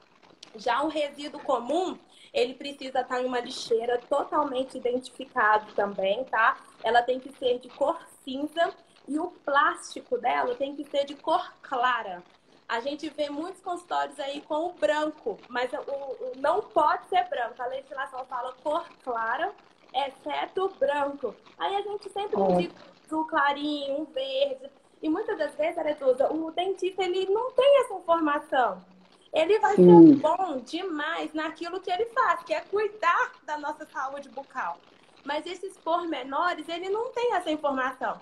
Já 0.55 0.83
o 0.83 0.89
resíduo 0.89 1.41
comum, 1.41 1.99
ele 2.33 2.55
precisa 2.55 3.01
estar 3.01 3.23
em 3.23 3.27
uma 3.27 3.41
lixeira 3.41 3.99
totalmente 3.99 4.77
identificado 4.77 5.73
também, 5.73 6.25
tá? 6.25 6.59
Ela 6.83 7.03
tem 7.03 7.19
que 7.19 7.33
ser 7.39 7.59
de 7.59 7.69
cor 7.71 7.99
cinza 8.23 8.75
e 9.09 9.19
o 9.19 9.29
plástico 9.29 10.19
dela 10.19 10.55
tem 10.55 10.77
que 10.77 10.85
ser 10.85 11.05
de 11.05 11.15
cor 11.15 11.53
clara. 11.63 12.23
A 12.69 12.81
gente 12.81 13.09
vê 13.11 13.31
muitos 13.31 13.61
consultórios 13.61 14.19
aí 14.19 14.41
com 14.41 14.67
o 14.67 14.73
branco, 14.73 15.39
mas 15.49 15.71
o, 15.73 15.77
o 15.77 16.33
não 16.37 16.61
pode 16.61 17.09
ser 17.09 17.29
branco. 17.29 17.63
A 17.63 17.67
legislação 17.67 18.25
fala 18.27 18.53
cor 18.63 18.85
clara, 19.05 19.53
exceto 19.95 20.69
branco. 20.79 21.35
Aí 21.59 21.77
a 21.77 21.83
gente 21.83 22.11
sempre 22.11 22.41
é. 22.41 22.45
indica 22.45 22.75
um 23.13 23.25
clarinho, 23.25 24.01
um 24.01 24.05
verde. 24.05 24.69
E 25.01 25.09
muitas 25.09 25.39
das 25.39 25.55
vezes, 25.55 25.79
Aretusa, 25.79 26.33
o 26.33 26.51
dentista 26.51 27.05
ele 27.05 27.27
não 27.27 27.53
tem 27.53 27.81
essa 27.83 27.95
informação. 27.95 28.85
Ele 29.33 29.59
vai 29.61 29.77
Sim. 29.77 30.15
ser 30.15 30.21
bom 30.21 30.59
demais 30.61 31.33
naquilo 31.35 31.81
que 31.81 31.91
ele 31.91 32.07
faz, 32.07 32.43
que 32.43 32.55
é 32.55 32.63
cuidar 32.63 33.33
da 33.45 33.59
nossa 33.59 33.87
saúde 33.87 34.29
bucal. 34.31 34.79
Mas 35.25 35.47
esses 35.47 35.77
pormenores, 35.79 36.69
ele 36.69 36.89
não 36.89 37.13
tem 37.13 37.35
essa 37.35 37.51
informação. 37.51 38.19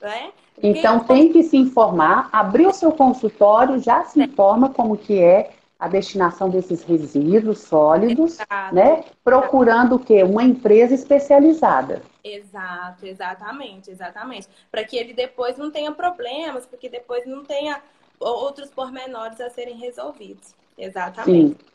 Né? 0.00 0.32
Então 0.62 1.00
tem 1.00 1.32
que 1.32 1.42
se 1.42 1.56
informar, 1.56 2.28
abrir 2.32 2.66
o 2.66 2.72
seu 2.72 2.92
consultório, 2.92 3.78
já 3.78 4.04
se 4.04 4.22
informa 4.22 4.70
como 4.70 4.96
que 4.96 5.20
é 5.20 5.50
a 5.78 5.88
destinação 5.88 6.48
desses 6.48 6.82
resíduos 6.82 7.58
sólidos, 7.60 8.40
Exato. 8.40 8.74
né? 8.74 9.04
Procurando 9.22 9.96
o 9.96 9.98
quê? 9.98 10.22
Uma 10.22 10.42
empresa 10.42 10.94
especializada. 10.94 12.02
Exato, 12.24 13.06
exatamente, 13.06 13.90
exatamente. 13.90 14.48
Para 14.70 14.84
que 14.84 14.96
ele 14.96 15.12
depois 15.12 15.58
não 15.58 15.70
tenha 15.70 15.92
problemas, 15.92 16.64
porque 16.66 16.88
depois 16.88 17.26
não 17.26 17.44
tenha 17.44 17.82
outros 18.18 18.70
pormenores 18.70 19.40
a 19.40 19.50
serem 19.50 19.76
resolvidos. 19.76 20.54
Exatamente. 20.78 21.56
Sim. 21.58 21.66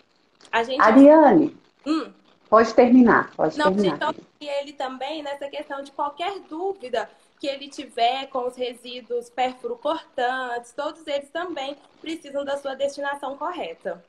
A 0.52 0.64
gente... 0.64 0.82
Ariane, 0.82 1.56
hum. 1.86 2.12
pode 2.50 2.74
terminar, 2.74 3.32
pode 3.36 3.58
não, 3.58 3.72
terminar. 3.72 3.96
Então, 3.96 4.16
ele 4.42 4.74
também, 4.74 5.22
nessa 5.22 5.48
questão 5.48 5.84
de 5.84 5.92
qualquer 5.92 6.40
dúvida, 6.50 7.08
que 7.42 7.48
ele 7.48 7.68
tiver 7.68 8.28
com 8.28 8.48
os 8.48 8.56
resíduos 8.56 9.28
perfuro-cortantes, 9.28 10.74
todos 10.74 11.06
eles 11.08 11.28
também 11.32 11.76
precisam 12.00 12.46
da 12.46 12.56
sua 12.56 12.76
destinação 12.76 13.36
correta. 13.36 14.02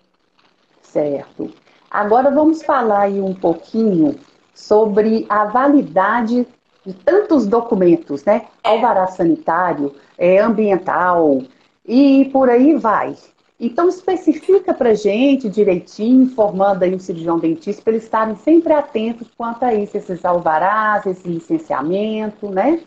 Certo. 0.82 1.50
Agora 1.90 2.30
vamos 2.30 2.62
falar 2.62 3.04
aí 3.04 3.22
um 3.22 3.34
pouquinho 3.34 4.18
sobre 4.54 5.24
a 5.30 5.46
validade 5.46 6.46
de 6.84 6.92
tantos 6.92 7.46
documentos, 7.46 8.22
né? 8.24 8.46
É. 8.62 8.68
Alvará 8.68 9.06
sanitário, 9.06 9.94
é, 10.18 10.38
ambiental 10.38 11.40
e 11.86 12.28
por 12.34 12.50
aí 12.50 12.74
vai. 12.74 13.16
Então 13.58 13.88
especifica 13.88 14.74
para 14.74 14.92
gente 14.92 15.48
direitinho, 15.48 16.24
informando 16.24 16.84
aí 16.84 16.94
o 16.94 17.00
cirurgião 17.00 17.38
dentista 17.38 17.80
para 17.80 17.94
eles 17.94 18.04
estarem 18.04 18.36
sempre 18.36 18.74
atentos 18.74 19.28
quanto 19.38 19.64
a 19.64 19.72
isso, 19.72 19.96
esses 19.96 20.22
alvarás, 20.22 21.06
esse 21.06 21.26
licenciamento, 21.26 22.50
né? 22.50 22.82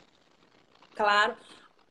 Claro. 0.95 1.35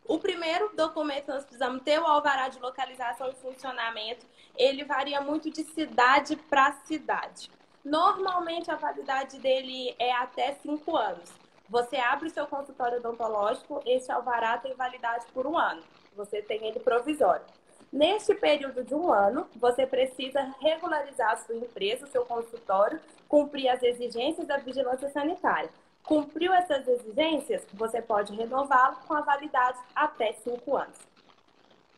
O 0.06 0.18
primeiro 0.18 0.74
documento 0.76 1.24
que 1.24 1.30
nós 1.30 1.44
precisamos 1.44 1.82
ter 1.82 1.98
o 1.98 2.06
alvará 2.06 2.48
de 2.48 2.58
localização 2.58 3.30
e 3.30 3.34
funcionamento. 3.34 4.26
Ele 4.56 4.84
varia 4.84 5.20
muito 5.20 5.50
de 5.50 5.64
cidade 5.64 6.36
para 6.36 6.72
cidade. 6.84 7.50
Normalmente 7.84 8.70
a 8.70 8.76
validade 8.76 9.38
dele 9.38 9.94
é 9.98 10.12
até 10.12 10.52
cinco 10.54 10.96
anos. 10.96 11.30
Você 11.68 11.96
abre 11.96 12.28
o 12.28 12.30
seu 12.30 12.46
consultório 12.46 12.98
odontológico, 12.98 13.82
esse 13.86 14.12
alvará 14.12 14.58
tem 14.58 14.74
validade 14.74 15.26
por 15.32 15.46
um 15.46 15.58
ano. 15.58 15.82
Você 16.14 16.42
tem 16.42 16.66
ele 16.66 16.80
provisório. 16.80 17.44
Neste 17.90 18.34
período 18.34 18.84
de 18.84 18.94
um 18.94 19.12
ano, 19.12 19.48
você 19.56 19.86
precisa 19.86 20.54
regularizar 20.60 21.32
a 21.32 21.36
sua 21.36 21.54
empresa, 21.54 22.04
o 22.04 22.08
seu 22.08 22.24
consultório, 22.24 23.00
cumprir 23.28 23.68
as 23.68 23.82
exigências 23.82 24.46
da 24.46 24.58
vigilância 24.58 25.08
sanitária. 25.10 25.70
Cumpriu 26.04 26.52
essas 26.52 26.86
exigências, 26.86 27.66
você 27.72 28.02
pode 28.02 28.34
renová-lo 28.34 28.96
com 29.06 29.14
a 29.14 29.22
validade 29.22 29.78
até 29.94 30.34
cinco 30.34 30.76
anos. 30.76 30.98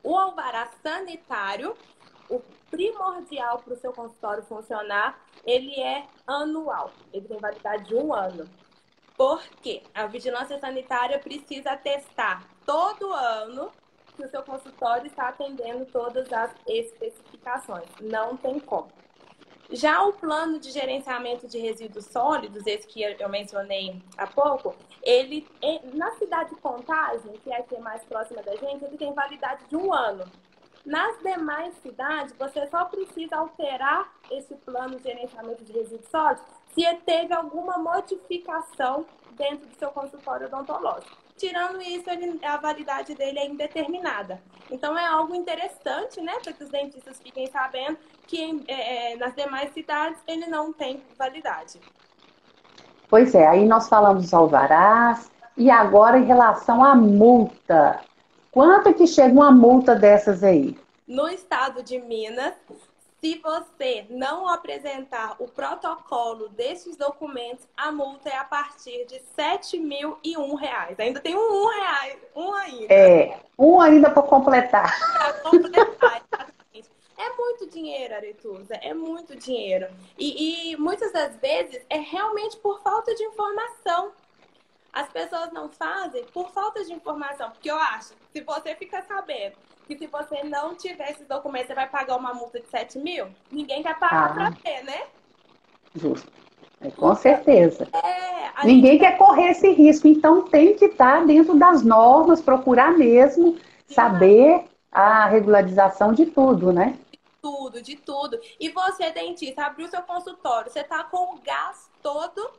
O 0.03 0.17
alvará 0.17 0.71
sanitário, 0.81 1.77
o 2.31 2.41
primordial 2.71 3.59
para 3.59 3.75
o 3.75 3.77
seu 3.77 3.93
consultório 3.93 4.45
funcionar, 4.45 5.19
ele 5.45 5.81
é 5.81 6.07
anual. 6.27 6.93
Ele 7.13 7.27
tem 7.27 7.39
validade 7.39 7.85
de 7.85 7.97
um 7.97 8.15
ano. 8.15 8.49
Porque 9.17 9.83
a 9.93 10.07
vigilância 10.07 10.59
sanitária 10.61 11.19
precisa 11.19 11.77
testar 11.77 12.47
todo 12.65 13.13
ano 13.13 13.73
que 14.15 14.25
o 14.25 14.31
seu 14.31 14.43
consultório 14.43 15.07
está 15.07 15.29
atendendo 15.29 15.85
todas 15.87 16.33
as 16.33 16.55
especificações. 16.67 17.89
Não 18.01 18.37
tem 18.37 18.61
como. 18.61 18.89
Já 19.71 20.05
o 20.05 20.13
plano 20.13 20.61
de 20.61 20.71
gerenciamento 20.71 21.49
de 21.49 21.59
resíduos 21.59 22.07
sólidos, 22.07 22.67
esse 22.67 22.87
que 22.87 23.03
eu 23.03 23.29
mencionei 23.29 24.01
há 24.17 24.27
pouco, 24.27 24.75
ele 25.03 25.47
na 25.95 26.13
cidade 26.13 26.55
de 26.55 26.61
Contagem, 26.61 27.33
que 27.43 27.51
é 27.51 27.57
a 27.59 27.63
que 27.63 27.75
é 27.75 27.81
mais 27.81 28.05
próxima 28.05 28.43
da 28.43 28.55
gente, 28.55 28.85
ele 28.85 28.97
tem 28.97 29.13
validade 29.13 29.65
de 29.69 29.77
um 29.77 29.93
ano. 29.93 30.25
Nas 30.85 31.19
demais 31.21 31.75
cidades, 31.83 32.33
você 32.39 32.65
só 32.69 32.85
precisa 32.85 33.39
alterar 33.39 34.15
esse 34.31 34.55
plano 34.55 34.97
de 34.99 35.03
gerenciamento 35.03 35.65
de 35.65 35.73
resíduos 35.73 36.09
sólidos 36.09 36.45
se 36.73 36.95
teve 37.05 37.35
alguma 37.35 37.77
modificação 37.79 39.05
dentro 39.33 39.67
do 39.67 39.75
seu 39.77 39.91
consultório 39.91 40.47
odontológico. 40.47 41.26
Tirando 41.37 41.81
isso, 41.83 42.09
ele, 42.09 42.41
a 42.45 42.57
validade 42.57 43.15
dele 43.15 43.39
é 43.39 43.47
indeterminada. 43.47 44.41
Então, 44.71 44.99
é 44.99 45.07
algo 45.07 45.35
interessante, 45.35 46.21
né, 46.21 46.33
para 46.43 46.53
que 46.53 46.65
os 46.65 46.71
dentistas 46.71 47.21
fiquem 47.23 47.47
sabendo 47.47 47.99
que 48.27 48.41
em, 48.43 48.65
é, 48.67 49.13
é, 49.13 49.17
nas 49.17 49.35
demais 49.35 49.73
cidades 49.73 50.19
ele 50.27 50.47
não 50.47 50.73
tem 50.73 51.03
validade. 51.17 51.81
Pois 53.09 53.35
é, 53.35 53.47
aí 53.47 53.67
nós 53.67 53.89
falamos 53.89 54.25
dos 54.25 54.35
alvarás, 54.35 55.31
e 55.57 55.71
agora 55.71 56.19
em 56.19 56.25
relação 56.25 56.83
à 56.83 56.95
multa. 56.95 58.01
Quanto 58.51 58.93
que 58.95 59.07
chega 59.07 59.33
uma 59.33 59.51
multa 59.51 59.95
dessas 59.95 60.43
aí? 60.43 60.77
No 61.07 61.29
estado 61.29 61.83
de 61.83 61.99
Minas, 61.99 62.55
se 63.27 63.39
você 63.39 64.07
não 64.09 64.49
apresentar 64.49 65.35
o 65.41 65.49
protocolo 65.49 66.49
desses 66.51 66.97
documentos, 66.97 67.67
a 67.77 67.91
multa 67.91 68.29
é 68.29 68.37
a 68.37 68.45
partir 68.45 69.05
de 69.07 69.21
7.001 69.37 70.55
reais. 70.55 71.01
Ainda 71.01 71.19
tem 71.19 71.35
um, 71.35 71.41
um 71.41 71.67
reais, 71.67 72.19
um 72.37 72.55
ainda. 72.55 72.95
É, 72.95 73.41
um 73.59 73.81
ainda 73.81 74.11
para 74.11 74.23
completar. 74.23 74.97
Para 75.19 75.33
completar, 75.41 76.23
exatamente. 76.25 76.91
É 77.19 77.31
muito 77.37 77.67
dinheiro, 77.69 78.15
Aretusa, 78.15 78.75
é 78.75 78.95
muito 78.95 79.35
dinheiro. 79.35 79.89
E, 80.17 80.71
e 80.71 80.77
muitas 80.77 81.13
das 81.13 81.35
vezes 81.39 81.85
é 81.91 81.99
realmente 81.99 82.57
por 82.59 82.81
falta 82.81 83.13
de 83.13 83.25
informação. 83.25 84.13
As 84.93 85.09
pessoas 85.09 85.53
não 85.53 85.69
fazem 85.69 86.25
por 86.27 86.53
falta 86.53 86.85
de 86.85 86.93
informação, 86.93 87.51
porque 87.51 87.71
eu 87.71 87.77
acho, 87.77 88.15
se 88.33 88.41
você 88.41 88.77
fica 88.77 89.03
sabendo 89.03 89.57
que 89.87 89.97
se 89.97 90.07
você 90.07 90.43
não 90.45 90.75
tiver 90.75 91.11
esses 91.11 91.27
documentos, 91.27 91.69
você 91.69 91.75
vai 91.75 91.89
pagar 91.89 92.17
uma 92.17 92.35
multa 92.35 92.61
de 92.61 92.69
7 92.69 92.99
mil? 92.99 93.29
Ninguém 93.51 93.83
quer 93.83 93.99
pagar 93.99 94.31
ah. 94.31 94.35
para 94.35 94.53
ter, 94.53 94.83
né? 94.85 95.05
Justo. 95.95 96.31
É, 96.81 96.91
com 96.91 97.15
certeza. 97.15 97.89
É, 97.93 98.65
Ninguém 98.65 98.93
gente... 98.93 99.01
quer 99.01 99.17
correr 99.17 99.51
esse 99.51 99.71
risco, 99.71 100.07
então 100.07 100.43
tem 100.43 100.77
que 100.77 100.87
estar 100.87 101.25
dentro 101.25 101.57
das 101.57 101.83
normas, 101.83 102.43
procurar 102.43 102.93
mesmo 102.93 103.57
saber 103.87 104.65
a 104.91 105.27
regularização 105.27 106.13
de 106.13 106.27
tudo, 106.27 106.73
né? 106.73 106.99
De 107.11 107.19
tudo, 107.41 107.83
de 107.83 107.97
tudo. 107.97 108.39
E 108.61 108.69
você, 108.69 109.11
dentista, 109.11 109.65
abriu 109.65 109.89
seu 109.89 110.03
consultório, 110.03 110.71
você 110.71 110.81
está 110.81 111.05
com 111.05 111.35
o 111.35 111.39
gás 111.39 111.89
todo 112.03 112.51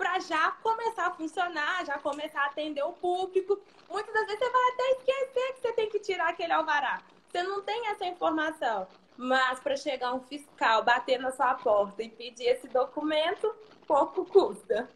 para 0.00 0.18
já 0.18 0.52
começar 0.62 1.08
a 1.08 1.10
funcionar, 1.10 1.84
já 1.84 1.98
começar 1.98 2.40
a 2.40 2.46
atender 2.46 2.82
o 2.82 2.92
público. 2.92 3.58
Muitas 3.90 4.14
das 4.14 4.24
vezes 4.24 4.38
você 4.38 4.50
vai 4.50 4.62
até 4.72 4.90
esquecer 4.92 5.52
que 5.52 5.60
você 5.60 5.72
tem 5.74 5.90
que 5.90 5.98
tirar 5.98 6.30
aquele 6.30 6.54
alvará. 6.54 7.02
Você 7.28 7.42
não 7.42 7.60
tem 7.60 7.86
essa 7.88 8.06
informação. 8.06 8.86
Mas 9.18 9.60
para 9.60 9.76
chegar 9.76 10.14
um 10.14 10.20
fiscal, 10.20 10.82
bater 10.82 11.20
na 11.20 11.30
sua 11.32 11.52
porta 11.52 12.02
e 12.02 12.08
pedir 12.08 12.46
esse 12.46 12.66
documento, 12.68 13.54
pouco 13.86 14.24
custa. 14.24 14.88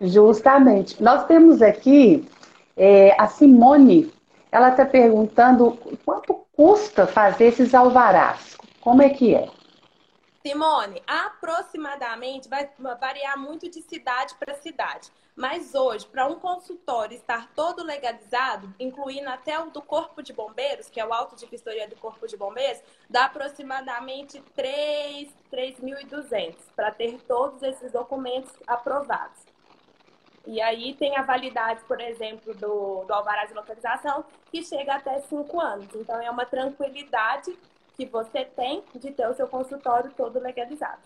Justamente. 0.00 1.00
Nós 1.00 1.24
temos 1.26 1.62
aqui 1.62 2.28
é, 2.76 3.14
a 3.22 3.28
Simone, 3.28 4.12
ela 4.50 4.70
está 4.70 4.84
perguntando 4.84 5.78
quanto 6.04 6.34
custa 6.56 7.06
fazer 7.06 7.44
esses 7.44 7.72
alvarás. 7.72 8.56
Como 8.80 9.00
é 9.00 9.10
que 9.10 9.32
é? 9.32 9.48
Simone, 10.42 11.02
aproximadamente 11.06 12.48
vai 12.48 12.66
variar 12.98 13.38
muito 13.38 13.68
de 13.68 13.82
cidade 13.82 14.34
para 14.36 14.54
cidade. 14.54 15.12
Mas 15.36 15.74
hoje, 15.74 16.06
para 16.06 16.26
um 16.26 16.36
consultório 16.36 17.14
estar 17.14 17.50
todo 17.54 17.84
legalizado, 17.84 18.74
incluindo 18.78 19.28
até 19.28 19.60
o 19.60 19.68
do 19.70 19.82
Corpo 19.82 20.22
de 20.22 20.32
Bombeiros, 20.32 20.88
que 20.88 20.98
é 20.98 21.06
o 21.06 21.12
auto 21.12 21.36
de 21.36 21.44
vistoria 21.44 21.86
do 21.86 21.96
Corpo 21.96 22.26
de 22.26 22.38
Bombeiros, 22.38 22.80
dá 23.08 23.26
aproximadamente 23.26 24.42
3.200 24.56 26.56
para 26.74 26.90
ter 26.90 27.20
todos 27.28 27.62
esses 27.62 27.92
documentos 27.92 28.50
aprovados. 28.66 29.38
E 30.46 30.58
aí 30.60 30.94
tem 30.94 31.18
a 31.18 31.22
validade, 31.22 31.84
por 31.84 32.00
exemplo, 32.00 32.54
do, 32.54 33.04
do 33.04 33.12
alvará 33.12 33.44
de 33.44 33.52
localização, 33.52 34.24
que 34.50 34.64
chega 34.64 34.94
até 34.94 35.20
5 35.20 35.60
anos. 35.60 35.94
Então 35.94 36.18
é 36.20 36.30
uma 36.30 36.46
tranquilidade 36.46 37.54
que 38.00 38.06
você 38.06 38.46
tem 38.46 38.82
de 38.94 39.10
ter 39.10 39.28
o 39.28 39.34
seu 39.34 39.46
consultório 39.46 40.10
todo 40.16 40.40
legalizado. 40.40 41.02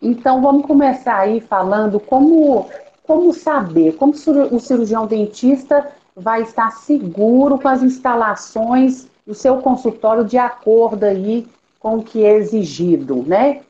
Então 0.00 0.42
vamos 0.42 0.66
começar 0.66 1.18
aí 1.18 1.40
falando 1.40 2.00
como, 2.00 2.68
como 3.04 3.32
saber, 3.32 3.96
como 3.96 4.12
o 4.12 4.58
cirurgião 4.58 5.06
dentista 5.06 5.94
vai 6.16 6.42
estar 6.42 6.72
seguro 6.72 7.60
com 7.60 7.68
as 7.68 7.80
instalações 7.80 9.06
do 9.24 9.34
seu 9.34 9.62
consultório 9.62 10.24
de 10.24 10.36
acordo 10.36 11.04
aí 11.04 11.48
com 11.78 11.98
o 11.98 12.02
que 12.02 12.24
é 12.24 12.32
exigido, 12.32 13.22
né? 13.22 13.62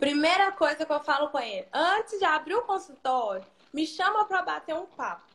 Primeira 0.00 0.52
coisa 0.52 0.86
que 0.86 0.92
eu 0.92 1.00
falo 1.00 1.28
com 1.28 1.38
ele, 1.38 1.66
antes 1.70 2.18
de 2.18 2.24
abrir 2.24 2.54
o 2.54 2.62
consultório, 2.62 3.44
me 3.74 3.86
chama 3.86 4.24
para 4.24 4.40
bater 4.40 4.74
um 4.74 4.86
papo. 4.86 5.28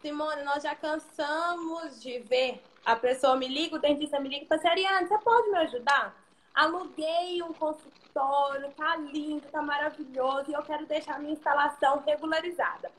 Simone, 0.00 0.42
nós 0.42 0.64
já 0.64 0.74
cansamos 0.74 2.02
de 2.02 2.18
ver 2.18 2.60
a 2.84 2.96
pessoa 2.96 3.36
me 3.36 3.46
liga, 3.46 3.76
o 3.76 3.78
dentista 3.78 4.18
me 4.18 4.28
liga 4.28 4.44
e 4.44 4.48
fala 4.48 4.60
assim, 4.60 4.68
Ariane, 4.68 5.08
você 5.08 5.18
pode 5.18 5.50
me 5.50 5.58
ajudar? 5.58 6.16
Aluguei 6.54 7.42
um 7.42 7.52
consultório, 7.52 8.70
tá 8.72 8.96
lindo, 8.96 9.46
tá 9.48 9.62
maravilhoso 9.62 10.50
e 10.50 10.54
eu 10.54 10.62
quero 10.62 10.84
deixar 10.86 11.18
minha 11.18 11.32
instalação 11.32 12.02
regularizada. 12.06 12.90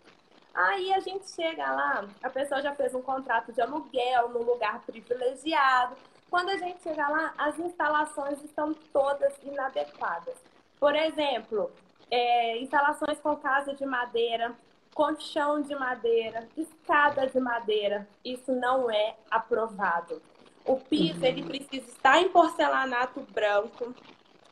Aí 0.54 0.94
a 0.94 1.00
gente 1.00 1.30
chega 1.30 1.66
lá, 1.72 2.08
a 2.22 2.30
pessoa 2.30 2.62
já 2.62 2.74
fez 2.76 2.94
um 2.94 3.02
contrato 3.02 3.52
de 3.52 3.62
aluguel 3.62 4.30
num 4.30 4.44
lugar 4.44 4.82
privilegiado. 4.82 5.96
Quando 6.30 6.50
a 6.50 6.58
gente 6.58 6.82
chega 6.82 7.08
lá, 7.08 7.34
as 7.38 7.58
instalações 7.60 8.44
estão 8.44 8.74
todas 8.92 9.34
inadequadas. 9.44 10.36
Por 10.80 10.96
exemplo, 10.96 11.72
é, 12.10 12.58
instalações 12.60 13.20
com 13.20 13.36
casa 13.36 13.74
de 13.74 13.86
madeira, 13.86 14.54
colchão 14.94 15.62
de 15.62 15.76
madeira, 15.76 16.48
escada 16.56 17.28
de 17.28 17.40
madeira. 17.40 18.08
Isso 18.24 18.52
não 18.52 18.90
é 18.90 19.16
aprovado. 19.30 20.22
O 20.66 20.78
piso 20.78 21.26
ele 21.26 21.44
precisa 21.44 21.90
estar 21.90 22.22
em 22.22 22.30
porcelanato 22.30 23.22
branco. 23.32 23.94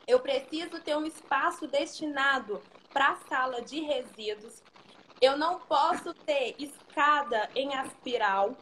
Eu 0.06 0.20
preciso 0.20 0.80
ter 0.80 0.96
um 0.96 1.06
espaço 1.06 1.66
destinado 1.66 2.60
para 2.92 3.12
a 3.12 3.16
sala 3.28 3.62
de 3.62 3.80
resíduos. 3.80 4.62
Eu 5.20 5.38
não 5.38 5.60
posso 5.60 6.12
ter 6.12 6.54
escada 6.58 7.48
em 7.54 7.74
aspiral. 7.74 8.54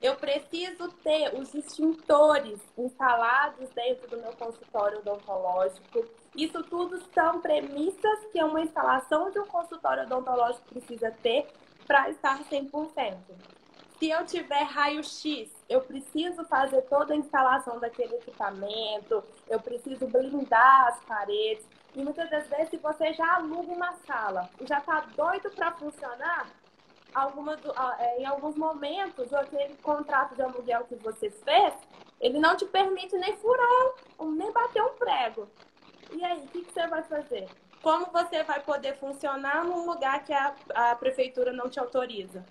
Eu 0.00 0.16
preciso 0.16 0.88
ter 1.02 1.34
os 1.34 1.54
extintores 1.54 2.58
instalados 2.76 3.70
dentro 3.70 4.08
do 4.08 4.16
meu 4.16 4.32
consultório 4.32 4.98
odontológico. 4.98 6.04
Isso 6.36 6.62
tudo 6.64 7.00
são 7.12 7.40
premissas 7.40 8.24
que 8.32 8.42
uma 8.42 8.60
instalação 8.60 9.30
de 9.30 9.38
um 9.38 9.46
consultório 9.46 10.04
odontológico 10.04 10.68
precisa 10.68 11.10
ter 11.22 11.46
para 11.86 12.10
estar 12.10 12.42
100%. 12.44 13.16
Se 13.98 14.10
eu 14.10 14.26
tiver 14.26 14.62
raio-x, 14.64 15.48
eu 15.68 15.80
preciso 15.80 16.44
fazer 16.44 16.82
toda 16.82 17.14
a 17.14 17.16
instalação 17.16 17.78
daquele 17.78 18.16
equipamento, 18.16 19.22
eu 19.48 19.60
preciso 19.60 20.06
blindar 20.08 20.88
as 20.88 21.00
paredes. 21.04 21.64
E 21.94 22.02
muitas 22.02 22.28
das 22.28 22.46
vezes, 22.48 22.70
se 22.70 22.76
você 22.76 23.12
já 23.12 23.36
aluga 23.36 23.72
uma 23.72 23.92
sala 24.06 24.50
e 24.60 24.66
já 24.66 24.78
está 24.78 25.00
doido 25.16 25.48
para 25.52 25.70
funcionar, 25.72 26.48
alguma, 27.14 27.56
é, 28.00 28.20
em 28.20 28.26
alguns 28.26 28.56
momentos, 28.56 29.32
aquele 29.32 29.76
contrato 29.76 30.34
de 30.34 30.42
aluguel 30.42 30.84
que 30.84 30.96
você 30.96 31.30
fez, 31.30 31.74
ele 32.20 32.40
não 32.40 32.56
te 32.56 32.66
permite 32.66 33.16
nem 33.16 33.36
furar, 33.36 33.92
nem 34.20 34.50
bater 34.50 34.82
um 34.82 34.94
prego. 34.94 35.48
E 36.12 36.24
aí, 36.24 36.38
o 36.38 36.46
que, 36.48 36.62
que 36.62 36.72
você 36.72 36.86
vai 36.86 37.02
fazer? 37.02 37.48
Como 37.82 38.06
você 38.06 38.42
vai 38.42 38.60
poder 38.60 38.96
funcionar 38.96 39.64
num 39.64 39.86
lugar 39.86 40.24
que 40.24 40.32
a, 40.32 40.54
a 40.74 40.96
prefeitura 40.96 41.52
não 41.52 41.68
te 41.68 41.78
autoriza? 41.78 42.44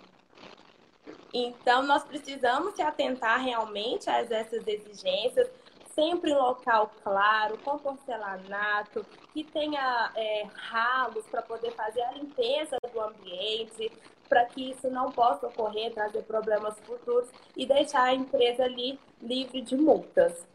Então, 1.34 1.82
nós 1.84 2.04
precisamos 2.04 2.76
se 2.76 2.82
atentar 2.82 3.42
realmente 3.42 4.10
a 4.10 4.20
essas 4.20 4.68
exigências, 4.68 5.50
sempre 5.96 6.32
em 6.32 6.36
local 6.36 6.92
claro, 7.04 7.58
com 7.60 7.78
porcelanato, 7.80 9.06
que 9.34 9.44
tenha 9.44 10.12
é, 10.16 10.48
ralos 10.54 11.26
para 11.26 11.42
poder 11.42 11.72
fazer 11.72 12.02
a 12.04 12.12
limpeza 12.12 12.78
do 12.92 13.02
ambiente, 13.02 13.92
para 14.30 14.46
que 14.46 14.72
isso 14.72 14.90
não 14.90 15.12
possa 15.12 15.48
ocorrer, 15.48 15.94
trazer 15.94 16.24
problemas 16.24 16.80
futuros 16.82 17.30
e 17.58 17.66
deixar 17.66 18.04
a 18.04 18.14
empresa 18.14 18.64
ali 18.64 19.00
livre 19.22 19.62
de 19.62 19.76
multas. 19.76 20.48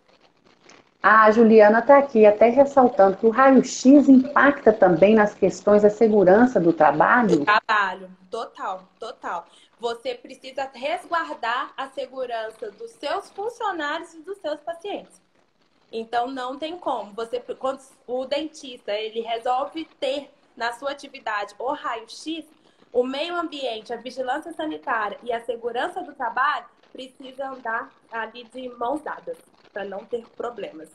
A 1.01 1.31
Juliana 1.31 1.79
está 1.79 1.99
aqui 1.99 2.27
até 2.27 2.49
ressaltando 2.49 3.17
que 3.17 3.27
o 3.27 3.31
raio-x 3.31 4.09
impacta 4.09 4.73
também 4.73 5.15
nas 5.15 5.33
questões 5.33 5.83
da 5.83 5.91
segurança 5.91 6.59
do 6.59 6.73
trabalho. 6.73 7.39
Do 7.39 7.45
trabalho, 7.45 8.11
total, 8.29 8.83
total. 8.99 9.47
Você 9.79 10.17
precisa 10.17 10.69
resguardar 10.75 11.73
a 11.77 11.87
segurança 11.87 12.73
dos 12.73 12.91
seus 12.91 13.31
funcionários 13.31 14.13
e 14.15 14.23
dos 14.23 14.39
seus 14.39 14.59
pacientes. 14.61 15.23
Então 15.93 16.27
não 16.27 16.59
tem 16.59 16.77
como. 16.77 17.13
Você, 17.13 17.39
quando 17.39 17.81
o 18.05 18.25
dentista 18.25 18.93
ele 18.93 19.21
resolve 19.21 19.85
ter 20.01 20.29
na 20.57 20.73
sua 20.73 20.91
atividade 20.91 21.55
o 21.61 21.73
raio-x, 21.75 22.45
o 22.93 23.05
meio 23.05 23.37
ambiente, 23.37 23.93
a 23.93 23.97
vigilância 23.97 24.53
sanitária 24.53 25.17
e 25.23 25.33
a 25.33 25.41
segurança 25.45 26.03
do 26.03 26.13
trabalho 26.13 26.67
precisam 26.93 27.55
andar 27.55 27.89
ali 28.11 28.43
de 28.53 28.69
mãos 28.71 29.01
dadas 29.01 29.39
para 29.79 29.85
não 29.85 30.05
ter 30.05 30.27
problemas. 30.31 30.91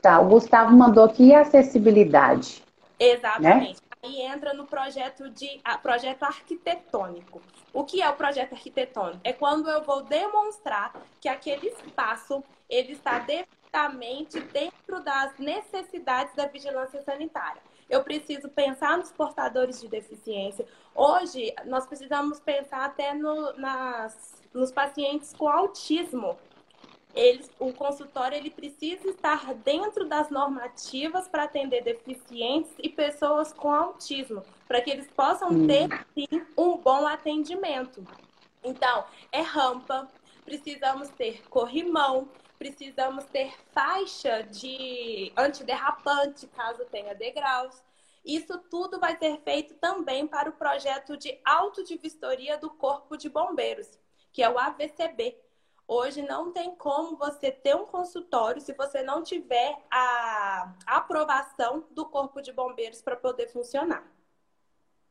Tá, 0.00 0.20
o 0.20 0.28
Gustavo 0.28 0.76
mandou 0.76 1.02
aqui 1.02 1.34
acessibilidade. 1.34 2.62
Exatamente. 3.00 3.80
Né? 3.80 3.98
Aí 4.00 4.20
entra 4.20 4.54
no 4.54 4.64
projeto 4.64 5.28
de 5.28 5.60
a, 5.64 5.76
projeto 5.76 6.22
arquitetônico. 6.22 7.42
O 7.72 7.82
que 7.82 8.00
é 8.00 8.08
o 8.08 8.14
projeto 8.14 8.52
arquitetônico? 8.52 9.18
É 9.24 9.32
quando 9.32 9.68
eu 9.68 9.82
vou 9.82 10.04
demonstrar 10.04 10.92
que 11.20 11.28
aquele 11.28 11.66
espaço 11.66 12.44
ele 12.70 12.92
está 12.92 13.18
devidamente 13.18 14.38
dentro 14.52 15.02
das 15.02 15.36
necessidades 15.36 16.32
da 16.36 16.46
vigilância 16.46 17.02
sanitária. 17.02 17.60
Eu 17.90 18.04
preciso 18.04 18.48
pensar 18.48 18.96
nos 18.96 19.10
portadores 19.10 19.80
de 19.80 19.88
deficiência. 19.88 20.64
Hoje, 20.94 21.52
nós 21.64 21.86
precisamos 21.86 22.38
pensar 22.38 22.84
até 22.84 23.12
no, 23.14 23.52
nas, 23.54 24.44
nos 24.52 24.70
pacientes 24.70 25.32
com 25.32 25.48
autismo. 25.48 26.38
O 27.60 27.72
consultório 27.72 28.36
ele 28.36 28.50
precisa 28.50 29.08
estar 29.08 29.54
dentro 29.54 30.08
das 30.08 30.30
normativas 30.30 31.28
para 31.28 31.44
atender 31.44 31.82
deficientes 31.82 32.72
e 32.78 32.88
pessoas 32.88 33.52
com 33.52 33.70
autismo, 33.70 34.42
para 34.66 34.80
que 34.80 34.90
eles 34.90 35.08
possam 35.12 35.50
hum. 35.50 35.66
ter 35.66 35.88
sim, 36.12 36.44
um 36.58 36.76
bom 36.76 37.06
atendimento. 37.06 38.04
Então, 38.64 39.04
é 39.30 39.42
rampa, 39.42 40.08
precisamos 40.44 41.08
ter 41.10 41.46
corrimão, 41.48 42.28
precisamos 42.58 43.24
ter 43.26 43.52
faixa 43.72 44.42
de 44.42 45.32
antiderrapante, 45.36 46.46
caso 46.48 46.84
tenha 46.86 47.14
degraus. 47.14 47.82
Isso 48.24 48.58
tudo 48.70 48.98
vai 48.98 49.16
ser 49.18 49.38
feito 49.42 49.74
também 49.74 50.26
para 50.26 50.48
o 50.48 50.54
projeto 50.54 51.16
de 51.16 51.38
autodivistoria 51.44 52.56
do 52.56 52.70
Corpo 52.70 53.16
de 53.16 53.28
Bombeiros, 53.28 53.98
que 54.32 54.42
é 54.42 54.48
o 54.48 54.58
AVCB. 54.58 55.43
Hoje 55.86 56.22
não 56.22 56.50
tem 56.50 56.74
como 56.74 57.16
você 57.16 57.50
ter 57.50 57.76
um 57.76 57.84
consultório 57.84 58.60
se 58.60 58.72
você 58.72 59.02
não 59.02 59.22
tiver 59.22 59.76
a 59.90 60.72
aprovação 60.86 61.84
do 61.90 62.06
Corpo 62.06 62.40
de 62.40 62.52
Bombeiros 62.52 63.02
para 63.02 63.16
poder 63.16 63.48
funcionar. 63.48 64.02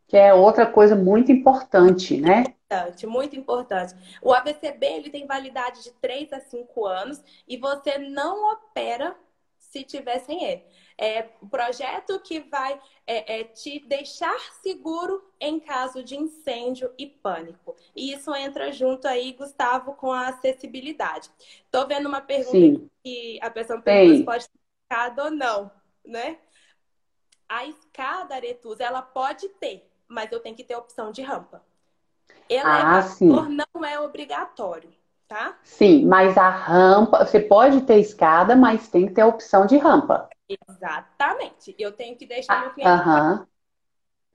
Que 0.07 0.17
é 0.17 0.33
outra 0.33 0.65
coisa 0.65 0.95
muito 0.95 1.31
importante, 1.31 2.19
né? 2.19 2.43
Importante, 2.65 3.07
muito 3.07 3.35
importante. 3.35 3.95
O 4.21 4.33
AVCB 4.33 4.85
ele 4.85 5.09
tem 5.09 5.27
validade 5.27 5.83
de 5.83 5.91
3 5.91 6.33
a 6.33 6.39
5 6.39 6.85
anos 6.85 7.23
e 7.47 7.55
você 7.55 7.97
não 7.99 8.51
opera 8.51 9.15
se 9.57 9.83
tiver 9.83 10.19
sem 10.19 10.43
ele. 10.43 10.63
É 11.05 11.31
o 11.41 11.47
projeto 11.47 12.17
que 12.21 12.39
vai 12.39 12.79
é, 13.05 13.39
é, 13.39 13.43
te 13.43 13.79
deixar 13.85 14.39
seguro 14.61 15.21
em 15.37 15.59
caso 15.59 16.01
de 16.01 16.15
incêndio 16.15 16.93
e 16.97 17.05
pânico. 17.05 17.75
E 17.93 18.13
isso 18.13 18.33
entra 18.33 18.71
junto 18.71 19.05
aí, 19.05 19.33
Gustavo, 19.33 19.95
com 19.95 20.13
a 20.13 20.29
acessibilidade. 20.29 21.29
Estou 21.65 21.85
vendo 21.85 22.07
uma 22.07 22.21
pergunta 22.21 22.85
que 23.03 23.37
a 23.41 23.49
pessoa 23.49 23.81
pergunta 23.81 24.17
se 24.17 24.23
pode 24.23 24.47
ter 24.47 24.59
escada 24.83 25.25
ou 25.25 25.31
não, 25.31 25.69
né? 26.05 26.37
A 27.49 27.65
escada, 27.65 28.35
Aretusa, 28.35 28.85
ela 28.85 29.01
pode 29.01 29.49
ter, 29.49 29.85
mas 30.07 30.31
eu 30.31 30.39
tenho 30.39 30.55
que 30.55 30.63
ter 30.63 30.77
opção 30.77 31.11
de 31.11 31.21
rampa. 31.21 31.61
Elevador 32.47 33.47
ah, 33.47 33.65
não 33.73 33.85
é 33.85 33.99
obrigatório, 33.99 34.93
tá? 35.27 35.57
Sim, 35.63 36.05
mas 36.05 36.37
a 36.37 36.49
rampa, 36.49 37.25
você 37.25 37.39
pode 37.39 37.81
ter 37.81 37.99
escada, 37.99 38.55
mas 38.55 38.87
tem 38.87 39.07
que 39.07 39.13
ter 39.13 39.21
a 39.21 39.27
opção 39.27 39.65
de 39.65 39.77
rampa. 39.77 40.29
Exatamente. 40.47 41.75
Eu 41.79 41.91
tenho 41.91 42.15
que 42.15 42.25
deixar 42.25 42.61
meu 42.61 42.71
cliente. 42.71 43.47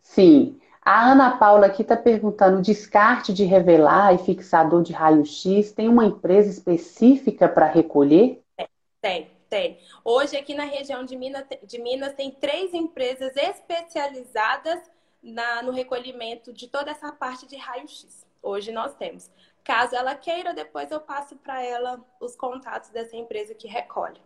Sim. 0.02 0.60
A 0.82 1.10
Ana 1.12 1.36
Paula 1.36 1.66
aqui 1.66 1.82
está 1.82 1.96
perguntando: 1.96 2.62
descarte 2.62 3.32
de 3.32 3.44
revelar 3.44 4.14
e 4.14 4.18
fixador 4.18 4.82
de 4.82 4.92
raio-x 4.92 5.72
tem 5.72 5.88
uma 5.88 6.06
empresa 6.06 6.48
específica 6.48 7.48
para 7.48 7.66
recolher? 7.66 8.42
Tem, 8.56 8.68
tem, 9.00 9.30
tem. 9.50 9.78
Hoje, 10.02 10.36
aqui 10.36 10.54
na 10.54 10.64
região 10.64 11.04
de 11.04 11.14
Minas, 11.14 11.44
de 11.62 11.78
Minas 11.78 12.14
tem 12.14 12.30
três 12.30 12.72
empresas 12.72 13.36
especializadas 13.36 14.80
na, 15.22 15.62
no 15.62 15.72
recolhimento 15.72 16.52
de 16.52 16.68
toda 16.68 16.90
essa 16.90 17.12
parte 17.12 17.46
de 17.46 17.56
raio-x. 17.56 18.26
Hoje 18.42 18.72
nós 18.72 18.94
temos. 18.94 19.30
Caso 19.68 19.94
ela 19.94 20.14
queira, 20.14 20.54
depois 20.54 20.90
eu 20.90 20.98
passo 20.98 21.36
para 21.36 21.62
ela 21.62 22.00
os 22.22 22.34
contatos 22.34 22.88
dessa 22.88 23.14
empresa 23.14 23.54
que 23.54 23.68
recolhe. 23.68 24.18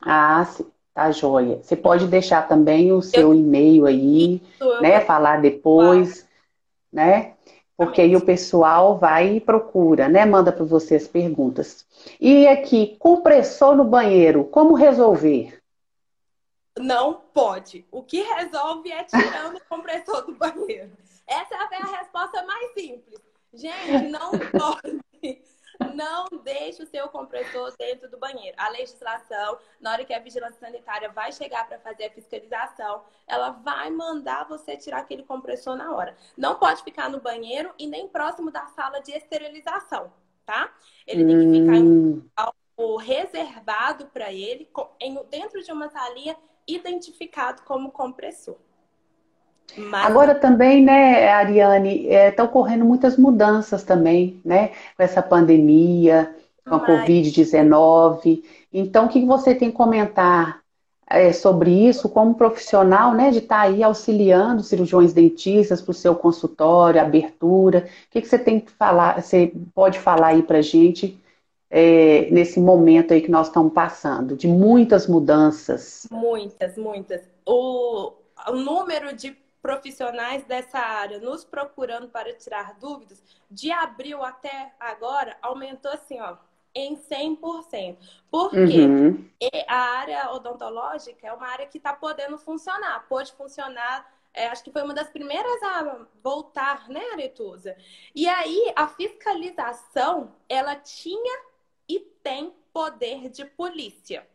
Ah, 0.00 0.44
sim. 0.44 0.70
Tá 0.94 1.10
joia. 1.10 1.60
Você 1.60 1.74
pode 1.74 2.06
deixar 2.06 2.46
também 2.46 2.92
o 2.92 3.02
seu 3.02 3.32
eu... 3.32 3.34
e-mail 3.34 3.84
aí, 3.84 4.36
Isso, 4.36 4.80
né? 4.80 4.98
Eu... 4.98 5.06
Falar 5.06 5.40
depois, 5.40 6.20
claro. 6.20 6.28
né? 6.92 7.34
Porque 7.76 8.00
aí 8.00 8.14
o 8.14 8.24
pessoal 8.24 8.96
vai 8.96 9.34
e 9.34 9.40
procura, 9.40 10.08
né? 10.08 10.24
Manda 10.24 10.52
para 10.52 10.64
você 10.64 10.94
as 10.94 11.08
perguntas. 11.08 11.84
E 12.20 12.46
aqui, 12.46 12.96
compressor 13.00 13.74
no 13.74 13.82
banheiro, 13.82 14.44
como 14.44 14.74
resolver? 14.74 15.60
Não 16.78 17.14
pode. 17.34 17.84
O 17.90 18.04
que 18.04 18.22
resolve 18.22 18.92
é 18.92 19.02
tirando 19.02 19.56
o 19.56 19.64
compressor 19.68 20.24
do 20.24 20.34
banheiro. 20.36 20.92
Essa 21.26 21.56
é 21.56 21.76
a 21.76 21.98
resposta 21.98 22.44
mais 22.44 22.72
simples. 22.72 23.33
Gente, 23.54 24.08
não 24.08 24.30
pode. 24.50 25.04
Não 25.94 26.26
deixe 26.42 26.82
o 26.82 26.86
seu 26.86 27.08
compressor 27.08 27.72
dentro 27.76 28.08
do 28.08 28.16
banheiro. 28.16 28.56
A 28.58 28.68
legislação, 28.68 29.58
na 29.80 29.92
hora 29.92 30.04
que 30.04 30.14
a 30.14 30.20
vigilância 30.20 30.58
sanitária 30.60 31.08
vai 31.08 31.32
chegar 31.32 31.66
para 31.66 31.78
fazer 31.80 32.04
a 32.04 32.10
fiscalização, 32.10 33.02
ela 33.26 33.50
vai 33.50 33.90
mandar 33.90 34.46
você 34.48 34.76
tirar 34.76 34.98
aquele 34.98 35.24
compressor 35.24 35.76
na 35.76 35.92
hora. 35.94 36.16
Não 36.36 36.56
pode 36.56 36.82
ficar 36.82 37.08
no 37.08 37.20
banheiro 37.20 37.72
e 37.78 37.86
nem 37.86 38.08
próximo 38.08 38.50
da 38.50 38.66
sala 38.66 39.00
de 39.00 39.12
esterilização, 39.12 40.12
tá? 40.44 40.72
Ele 41.06 41.24
tem 41.24 41.38
que 41.38 41.60
ficar 41.60 41.76
em 41.76 41.88
um 41.88 42.28
algo 42.36 42.96
reservado 42.96 44.06
para 44.06 44.32
ele, 44.32 44.68
dentro 45.30 45.62
de 45.62 45.72
uma 45.72 45.88
salinha 45.88 46.36
identificado 46.66 47.62
como 47.62 47.90
compressor. 47.90 48.56
Mas... 49.76 50.06
Agora 50.06 50.34
também, 50.34 50.82
né, 50.82 51.28
Ariane, 51.30 52.06
estão 52.06 52.46
é, 52.46 52.48
ocorrendo 52.48 52.84
muitas 52.84 53.16
mudanças 53.16 53.82
também, 53.82 54.40
né? 54.44 54.68
Com 54.96 55.02
essa 55.02 55.22
pandemia, 55.22 56.34
com 56.66 56.76
a 56.76 56.78
Mas... 56.78 57.00
Covid-19. 57.08 58.42
Então, 58.72 59.06
o 59.06 59.08
que 59.08 59.24
você 59.24 59.54
tem 59.54 59.68
a 59.68 59.72
comentar 59.72 60.60
é, 61.08 61.32
sobre 61.32 61.70
isso 61.70 62.08
como 62.08 62.34
profissional, 62.34 63.14
né? 63.14 63.30
De 63.30 63.38
estar 63.38 63.56
tá 63.56 63.62
aí 63.62 63.82
auxiliando 63.82 64.62
cirurgiões 64.62 65.12
dentistas 65.12 65.82
para 65.82 65.90
o 65.90 65.94
seu 65.94 66.14
consultório, 66.14 67.00
abertura. 67.00 67.88
O 68.06 68.10
que, 68.10 68.20
que 68.20 68.28
você 68.28 68.38
tem 68.38 68.60
que 68.60 68.70
falar, 68.72 69.20
você 69.20 69.52
pode 69.74 69.98
falar 69.98 70.28
aí 70.28 70.42
para 70.42 70.62
gente 70.62 71.18
é, 71.68 72.28
nesse 72.30 72.60
momento 72.60 73.12
aí 73.12 73.20
que 73.20 73.30
nós 73.30 73.48
estamos 73.48 73.72
passando, 73.72 74.36
de 74.36 74.46
muitas 74.46 75.08
mudanças? 75.08 76.06
Muitas, 76.10 76.76
muitas. 76.76 77.22
O, 77.44 78.12
o 78.48 78.52
número 78.52 79.14
de 79.14 79.36
profissionais 79.64 80.44
dessa 80.44 80.78
área 80.78 81.18
nos 81.18 81.42
procurando 81.42 82.06
para 82.06 82.34
tirar 82.34 82.74
dúvidas, 82.74 83.24
de 83.50 83.72
abril 83.72 84.22
até 84.22 84.74
agora, 84.78 85.38
aumentou 85.40 85.90
assim, 85.90 86.20
ó, 86.20 86.36
em 86.74 86.94
100%. 86.94 87.96
Porque 88.30 88.80
uhum. 88.82 89.26
a 89.66 89.74
área 89.74 90.30
odontológica 90.32 91.26
é 91.26 91.32
uma 91.32 91.48
área 91.48 91.66
que 91.66 91.78
está 91.78 91.94
podendo 91.94 92.36
funcionar, 92.36 93.06
pode 93.08 93.32
funcionar. 93.32 94.06
É, 94.34 94.48
acho 94.48 94.62
que 94.62 94.70
foi 94.70 94.82
uma 94.82 94.92
das 94.92 95.08
primeiras 95.08 95.62
a 95.62 96.06
voltar, 96.22 96.86
né, 96.90 97.00
Aretusa? 97.12 97.74
E 98.14 98.28
aí, 98.28 98.70
a 98.76 98.86
fiscalização, 98.86 100.34
ela 100.46 100.76
tinha 100.76 101.40
e 101.88 102.00
tem 102.22 102.54
poder 102.70 103.30
de 103.30 103.46
polícia. 103.46 104.28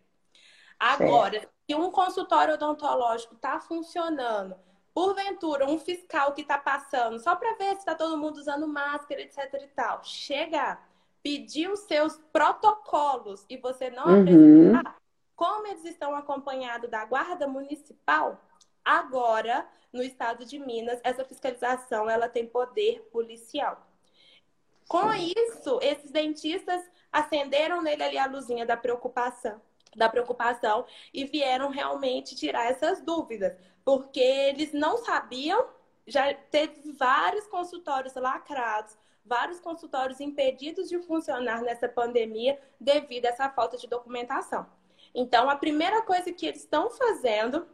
Agora, 0.79 1.41
certo. 1.41 1.53
se 1.69 1.75
um 1.75 1.91
consultório 1.91 2.55
odontológico 2.55 3.35
está 3.35 3.59
funcionando 3.59 4.55
porventura, 4.99 5.65
um 5.65 5.79
fiscal 5.79 6.33
que 6.33 6.41
está 6.41 6.57
passando 6.57 7.17
só 7.19 7.33
para 7.33 7.55
ver 7.55 7.69
se 7.69 7.77
está 7.77 7.95
todo 7.95 8.17
mundo 8.17 8.35
usando 8.35 8.67
máscara, 8.67 9.21
etc 9.21 9.53
e 9.53 9.67
tal, 9.67 10.03
chegar, 10.03 10.91
pedir 11.23 11.71
os 11.71 11.79
seus 11.81 12.17
protocolos 12.33 13.45
e 13.49 13.55
você 13.55 13.89
não 13.89 14.07
uhum. 14.07 14.21
apresentar, 14.21 14.97
como 15.37 15.67
eles 15.67 15.85
estão 15.85 16.13
acompanhados 16.13 16.89
da 16.89 17.05
Guarda 17.05 17.47
Municipal, 17.47 18.43
agora, 18.83 19.65
no 19.93 20.03
estado 20.03 20.43
de 20.43 20.59
Minas, 20.59 20.99
essa 21.01 21.23
fiscalização 21.23 22.09
ela 22.09 22.27
tem 22.27 22.45
poder 22.45 23.07
policial. 23.09 23.87
Com 24.85 25.13
isso, 25.13 25.79
esses 25.81 26.11
dentistas 26.11 26.83
acenderam 27.09 27.81
nele 27.81 28.03
ali 28.03 28.17
a 28.17 28.25
luzinha 28.25 28.65
da 28.65 28.75
preocupação 28.75 29.61
da 29.95 30.07
preocupação 30.07 30.85
e 31.11 31.25
vieram 31.25 31.69
realmente 31.69 32.35
tirar 32.35 32.65
essas 32.69 33.01
dúvidas 33.01 33.57
porque 33.89 34.19
eles 34.19 34.71
não 34.71 34.97
sabiam, 34.97 35.65
já 36.05 36.31
teve 36.31 36.91
vários 36.91 37.47
consultórios 37.47 38.13
lacrados, 38.13 38.95
vários 39.25 39.59
consultórios 39.59 40.19
impedidos 40.19 40.87
de 40.87 40.99
funcionar 40.99 41.63
nessa 41.63 41.89
pandemia 41.89 42.59
devido 42.79 43.25
a 43.25 43.29
essa 43.29 43.49
falta 43.49 43.77
de 43.77 43.87
documentação. 43.87 44.67
Então, 45.13 45.49
a 45.49 45.55
primeira 45.55 46.03
coisa 46.03 46.31
que 46.31 46.45
eles 46.45 46.59
estão 46.59 46.91
fazendo 46.91 47.65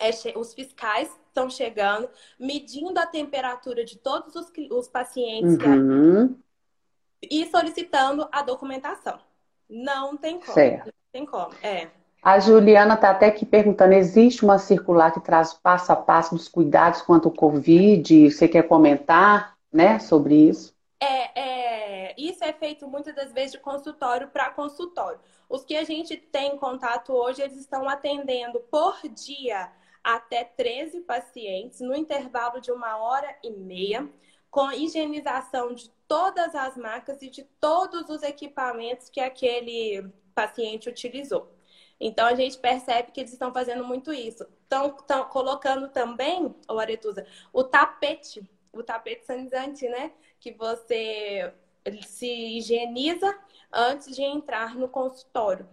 é 0.00 0.10
os 0.36 0.52
fiscais 0.52 1.16
estão 1.28 1.48
chegando, 1.48 2.10
medindo 2.40 2.98
a 2.98 3.06
temperatura 3.06 3.84
de 3.84 3.96
todos 3.96 4.34
os, 4.34 4.50
os 4.68 4.88
pacientes 4.88 5.58
uhum. 5.64 6.36
e 7.22 7.48
solicitando 7.52 8.28
a 8.32 8.42
documentação. 8.42 9.20
Não 9.70 10.16
tem 10.16 10.40
como. 10.40 10.54
Certo. 10.54 10.86
Não 10.86 10.92
tem 11.12 11.24
como. 11.24 11.54
É. 11.62 12.01
A 12.22 12.38
Juliana 12.38 12.94
está 12.94 13.10
até 13.10 13.26
aqui 13.26 13.44
perguntando: 13.44 13.94
existe 13.94 14.44
uma 14.44 14.56
circular 14.56 15.12
que 15.12 15.20
traz 15.20 15.52
passo 15.52 15.90
a 15.90 15.96
passo 15.96 16.36
dos 16.36 16.48
cuidados 16.48 17.02
quanto 17.02 17.26
ao 17.26 17.34
Covid? 17.34 18.30
Você 18.30 18.46
quer 18.46 18.62
comentar 18.68 19.56
né, 19.72 19.98
sobre 19.98 20.36
isso? 20.36 20.72
É, 21.00 21.40
é, 21.40 22.14
isso 22.16 22.44
é 22.44 22.52
feito 22.52 22.86
muitas 22.86 23.12
das 23.12 23.32
vezes 23.32 23.52
de 23.52 23.58
consultório 23.58 24.28
para 24.28 24.50
consultório. 24.50 25.18
Os 25.48 25.64
que 25.64 25.76
a 25.76 25.82
gente 25.82 26.16
tem 26.16 26.56
contato 26.56 27.12
hoje, 27.12 27.42
eles 27.42 27.58
estão 27.58 27.88
atendendo 27.88 28.60
por 28.70 29.00
dia 29.08 29.72
até 30.04 30.44
13 30.44 31.00
pacientes, 31.00 31.80
no 31.80 31.94
intervalo 31.94 32.60
de 32.60 32.70
uma 32.70 32.98
hora 32.98 33.36
e 33.42 33.50
meia, 33.50 34.08
com 34.48 34.70
higienização 34.70 35.74
de 35.74 35.90
todas 36.06 36.54
as 36.54 36.76
marcas 36.76 37.20
e 37.20 37.28
de 37.28 37.42
todos 37.60 38.08
os 38.08 38.22
equipamentos 38.22 39.08
que 39.08 39.20
aquele 39.20 40.08
paciente 40.34 40.88
utilizou. 40.88 41.50
Então 42.04 42.26
a 42.26 42.34
gente 42.34 42.58
percebe 42.58 43.12
que 43.12 43.20
eles 43.20 43.32
estão 43.32 43.52
fazendo 43.52 43.84
muito 43.84 44.12
isso. 44.12 44.44
Estão, 44.64 44.90
colocando 45.30 45.88
também, 45.88 46.52
o 46.68 46.78
Aretusa, 46.80 47.24
o 47.52 47.62
tapete, 47.62 48.42
o 48.72 48.82
tapete 48.82 49.24
sanizante, 49.24 49.88
né? 49.88 50.10
Que 50.40 50.52
você 50.52 51.54
se 52.04 52.58
higieniza 52.58 53.32
antes 53.72 54.16
de 54.16 54.22
entrar 54.22 54.74
no 54.74 54.88
consultório. 54.88 55.68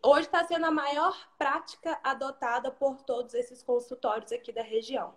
Hoje 0.00 0.26
está 0.26 0.44
sendo 0.44 0.66
a 0.66 0.70
maior 0.70 1.16
prática 1.36 1.98
adotada 2.04 2.70
por 2.70 3.02
todos 3.02 3.34
esses 3.34 3.60
consultórios 3.60 4.30
aqui 4.30 4.52
da 4.52 4.62
região. 4.62 5.12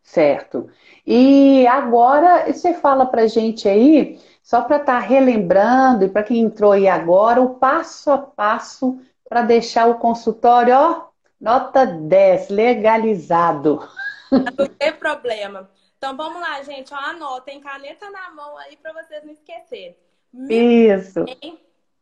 Certo. 0.00 0.70
E 1.04 1.66
agora 1.66 2.50
você 2.52 2.72
fala 2.72 3.04
para 3.04 3.26
gente 3.26 3.68
aí, 3.68 4.20
só 4.44 4.62
para 4.62 4.76
estar 4.76 5.00
tá 5.00 5.06
relembrando 5.06 6.04
e 6.04 6.08
para 6.08 6.22
quem 6.22 6.38
entrou 6.38 6.70
aí 6.70 6.86
agora, 6.86 7.42
o 7.42 7.56
passo 7.56 8.12
a 8.12 8.18
passo 8.18 9.00
para 9.30 9.42
deixar 9.42 9.88
o 9.88 10.00
consultório, 10.00 10.74
ó, 10.74 11.08
nota 11.40 11.86
10, 11.86 12.48
legalizado. 12.48 13.88
Não 14.28 14.66
tem 14.66 14.92
problema. 14.92 15.70
Então 15.96 16.16
vamos 16.16 16.40
lá, 16.40 16.60
gente, 16.64 16.92
ó, 16.92 16.96
anotem 16.96 17.60
caneta 17.60 18.10
na 18.10 18.30
mão 18.30 18.58
aí 18.58 18.76
para 18.76 18.92
vocês 18.92 19.22
não 19.22 19.32
esquecerem. 19.32 19.96
Isso. 20.34 21.24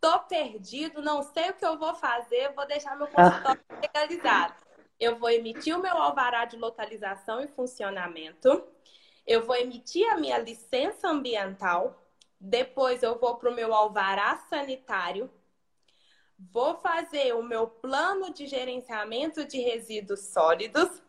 tô 0.01 0.21
perdido, 0.21 1.03
não 1.03 1.23
sei 1.23 1.51
o 1.51 1.55
que 1.55 1.67
eu 1.67 1.79
vou 1.79 1.95
fazer, 1.95 2.51
vou 2.55 2.67
deixar 2.67 2.97
meu 2.97 3.07
consultório 3.07 3.61
ah. 3.69 3.75
legalizado. 3.83 4.55
Eu 4.99 5.17
vou 5.19 5.29
emitir 5.29 5.77
o 5.77 5.83
meu 5.83 5.97
alvará 5.99 6.47
de 6.47 6.57
localização 6.57 7.43
e 7.43 7.49
funcionamento, 7.49 8.65
eu 9.27 9.45
vou 9.45 9.55
emitir 9.55 10.11
a 10.11 10.17
minha 10.17 10.39
licença 10.39 11.09
ambiental, 11.09 12.03
depois 12.41 13.03
eu 13.03 13.19
vou 13.19 13.37
para 13.37 13.51
o 13.51 13.55
meu 13.55 13.75
alvará 13.75 14.39
sanitário, 14.49 15.31
vou 16.39 16.77
fazer 16.77 17.35
o 17.35 17.43
meu 17.43 17.67
plano 17.67 18.33
de 18.33 18.47
gerenciamento 18.47 19.45
de 19.45 19.59
resíduos 19.59 20.21
sólidos 20.21 21.03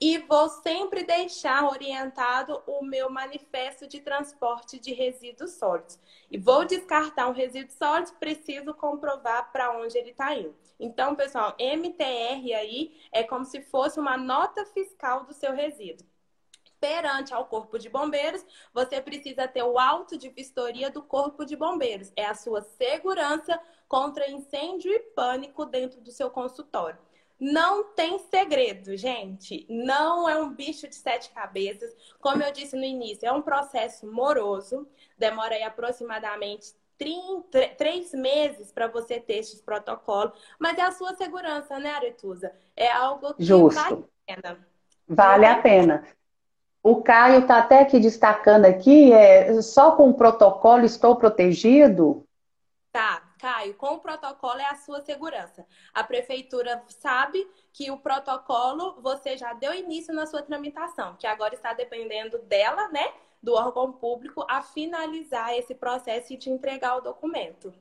e 0.00 0.18
vou 0.18 0.48
sempre 0.48 1.04
deixar 1.04 1.64
orientado 1.64 2.60
o 2.66 2.84
meu 2.84 3.08
manifesto 3.08 3.86
de 3.86 4.00
transporte 4.00 4.76
de 4.80 4.92
resíduos 4.92 5.52
sólidos. 5.52 5.96
E 6.28 6.36
vou 6.36 6.64
descartar 6.64 7.28
um 7.28 7.32
resíduo 7.32 7.70
sólido, 7.70 8.12
preciso 8.18 8.74
comprovar 8.74 9.52
para 9.52 9.70
onde 9.78 9.96
ele 9.96 10.10
está 10.10 10.34
indo. 10.34 10.56
Então, 10.80 11.14
pessoal, 11.14 11.54
MTR 11.56 12.52
aí 12.52 13.00
é 13.12 13.22
como 13.22 13.44
se 13.44 13.62
fosse 13.62 14.00
uma 14.00 14.16
nota 14.16 14.66
fiscal 14.66 15.24
do 15.24 15.32
seu 15.32 15.54
resíduo 15.54 16.04
perante 16.82 17.32
ao 17.32 17.44
Corpo 17.44 17.78
de 17.78 17.88
Bombeiros, 17.88 18.44
você 18.74 19.00
precisa 19.00 19.46
ter 19.46 19.62
o 19.62 19.78
auto 19.78 20.18
de 20.18 20.28
vistoria 20.28 20.90
do 20.90 21.00
Corpo 21.00 21.44
de 21.44 21.54
Bombeiros. 21.54 22.12
É 22.16 22.26
a 22.26 22.34
sua 22.34 22.60
segurança 22.60 23.60
contra 23.92 24.30
incêndio 24.30 24.90
e 24.90 25.00
pânico 25.00 25.66
dentro 25.66 26.00
do 26.00 26.10
seu 26.10 26.30
consultório. 26.30 26.98
Não 27.38 27.84
tem 27.92 28.18
segredo, 28.18 28.96
gente. 28.96 29.66
Não 29.68 30.26
é 30.26 30.40
um 30.40 30.48
bicho 30.48 30.88
de 30.88 30.94
sete 30.94 31.28
cabeças. 31.30 31.94
Como 32.18 32.42
eu 32.42 32.50
disse 32.50 32.74
no 32.74 32.84
início, 32.84 33.28
é 33.28 33.32
um 33.32 33.42
processo 33.42 34.10
moroso. 34.10 34.88
Demora 35.18 35.56
aí 35.56 35.62
aproximadamente 35.62 36.72
30, 36.96 37.74
três 37.76 38.14
meses 38.14 38.72
para 38.72 38.86
você 38.86 39.20
ter 39.20 39.34
esses 39.34 39.60
protocolos. 39.60 40.32
Mas 40.58 40.78
é 40.78 40.82
a 40.82 40.92
sua 40.92 41.14
segurança, 41.14 41.78
né, 41.78 41.90
Aretusa? 41.90 42.50
É 42.74 42.90
algo 42.90 43.34
que 43.34 43.44
Justo. 43.44 43.78
vale 43.78 44.04
a 44.26 44.34
pena. 44.34 44.66
Vale 45.06 45.46
a 45.46 45.60
pena. 45.60 46.04
O 46.82 47.02
Caio 47.02 47.42
está 47.42 47.58
até 47.58 47.80
aqui 47.80 48.00
destacando 48.00 48.64
aqui, 48.64 49.12
é, 49.12 49.60
só 49.60 49.92
com 49.96 50.08
o 50.08 50.14
protocolo 50.14 50.82
estou 50.82 51.14
protegido? 51.14 52.24
Tá, 52.90 53.21
Caio, 53.42 53.74
com 53.74 53.94
o 53.94 53.98
protocolo 53.98 54.60
é 54.60 54.66
a 54.66 54.76
sua 54.76 55.00
segurança. 55.00 55.66
A 55.92 56.04
prefeitura 56.04 56.80
sabe 56.86 57.44
que 57.72 57.90
o 57.90 57.96
protocolo 57.96 59.00
você 59.02 59.36
já 59.36 59.52
deu 59.52 59.74
início 59.74 60.14
na 60.14 60.26
sua 60.26 60.42
tramitação, 60.42 61.16
que 61.18 61.26
agora 61.26 61.52
está 61.52 61.72
dependendo 61.72 62.38
dela, 62.38 62.88
né, 62.90 63.04
do 63.42 63.54
órgão 63.54 63.90
público, 63.90 64.46
a 64.48 64.62
finalizar 64.62 65.52
esse 65.58 65.74
processo 65.74 66.32
e 66.32 66.36
te 66.36 66.50
entregar 66.50 66.96
o 66.96 67.00
documento. 67.00 67.74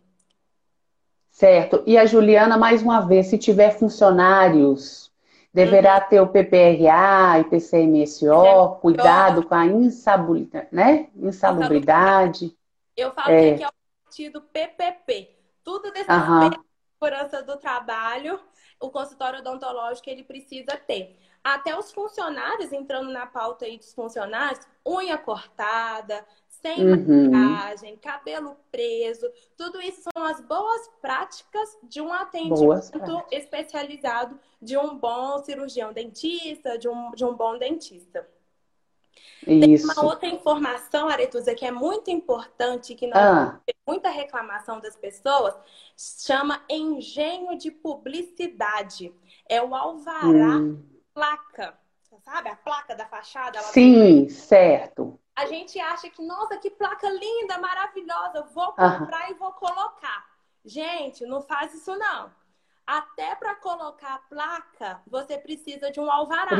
Certo. 1.29 1.83
E 1.85 1.95
a 1.95 2.07
Juliana, 2.07 2.57
mais 2.57 2.81
uma 2.81 3.01
vez, 3.01 3.27
se 3.27 3.37
tiver 3.37 3.77
funcionários 3.77 5.11
Deverá 5.53 5.95
uhum. 5.95 6.07
ter 6.07 6.21
o 6.21 6.27
PPRA, 6.27 7.39
IPCMSO, 7.41 8.77
cuidado 8.79 9.43
com 9.43 9.53
a 9.53 9.65
insalubridade, 9.65 10.67
né? 10.71 11.09
insalubridade. 11.13 12.55
Eu 12.95 13.11
falo 13.11 13.31
é. 13.31 13.41
que 13.41 13.53
aqui 13.55 13.63
é 13.65 13.67
o 13.67 13.71
partido 14.05 14.41
PPP. 14.41 15.40
Tudo 15.63 15.91
desse 15.91 16.09
uhum. 16.11 16.51
segurança 16.99 17.41
do 17.43 17.57
trabalho, 17.57 18.39
o 18.79 18.89
consultório 18.89 19.39
odontológico 19.39 20.09
ele 20.09 20.23
precisa 20.23 20.77
ter. 20.77 21.17
Até 21.43 21.77
os 21.77 21.91
funcionários, 21.91 22.71
entrando 22.71 23.11
na 23.11 23.25
pauta 23.25 23.65
aí 23.65 23.77
dos 23.77 23.93
funcionários, 23.93 24.65
unha 24.85 25.17
cortada, 25.17 26.25
sem 26.47 26.85
uhum. 26.85 27.31
maquiagem, 27.31 27.97
cabelo 27.97 28.55
preso. 28.71 29.27
Tudo 29.57 29.81
isso 29.81 30.01
são 30.13 30.23
as 30.23 30.39
boas 30.41 30.87
práticas 31.01 31.77
de 31.83 31.99
um 31.99 32.13
atendimento 32.13 33.25
especializado 33.31 34.39
de 34.61 34.77
um 34.77 34.95
bom 34.95 35.43
cirurgião 35.43 35.91
dentista, 35.91 36.77
de 36.77 36.87
um, 36.87 37.11
de 37.11 37.25
um 37.25 37.33
bom 37.33 37.57
dentista. 37.57 38.27
Isso. 39.45 39.87
Tem 39.87 39.95
uma 39.95 40.05
outra 40.05 40.27
informação, 40.27 41.09
Aretusa, 41.09 41.55
que 41.55 41.65
é 41.65 41.71
muito 41.71 42.11
importante, 42.11 42.95
que 42.95 43.07
nós 43.07 43.17
ah. 43.17 43.59
tem 43.65 43.75
muita 43.87 44.09
reclamação 44.09 44.79
das 44.79 44.95
pessoas, 44.95 45.55
chama 45.97 46.63
engenho 46.69 47.57
de 47.57 47.71
publicidade. 47.71 49.13
É 49.49 49.61
o 49.61 49.73
alvará 49.73 50.57
hum. 50.57 50.83
placa. 51.13 51.77
Sabe 52.23 52.49
a 52.49 52.55
placa 52.55 52.95
da 52.95 53.05
fachada? 53.07 53.59
Sim, 53.61 54.29
certo 54.29 55.19
a 55.35 55.45
gente 55.45 55.79
acha 55.79 56.09
que, 56.09 56.21
nossa, 56.21 56.57
que 56.57 56.69
placa 56.69 57.09
linda, 57.09 57.57
maravilhosa, 57.57 58.43
vou 58.53 58.73
comprar 58.73 59.31
e 59.31 59.33
vou 59.35 59.51
colocar. 59.53 60.25
Gente, 60.63 61.25
não 61.25 61.41
faz 61.41 61.73
isso 61.73 61.95
não. 61.95 62.31
Até 62.85 63.35
para 63.35 63.55
colocar 63.55 64.15
a 64.15 64.19
placa, 64.19 65.01
você 65.07 65.37
precisa 65.37 65.91
de 65.91 65.99
um 65.99 66.11
alvará. 66.11 66.57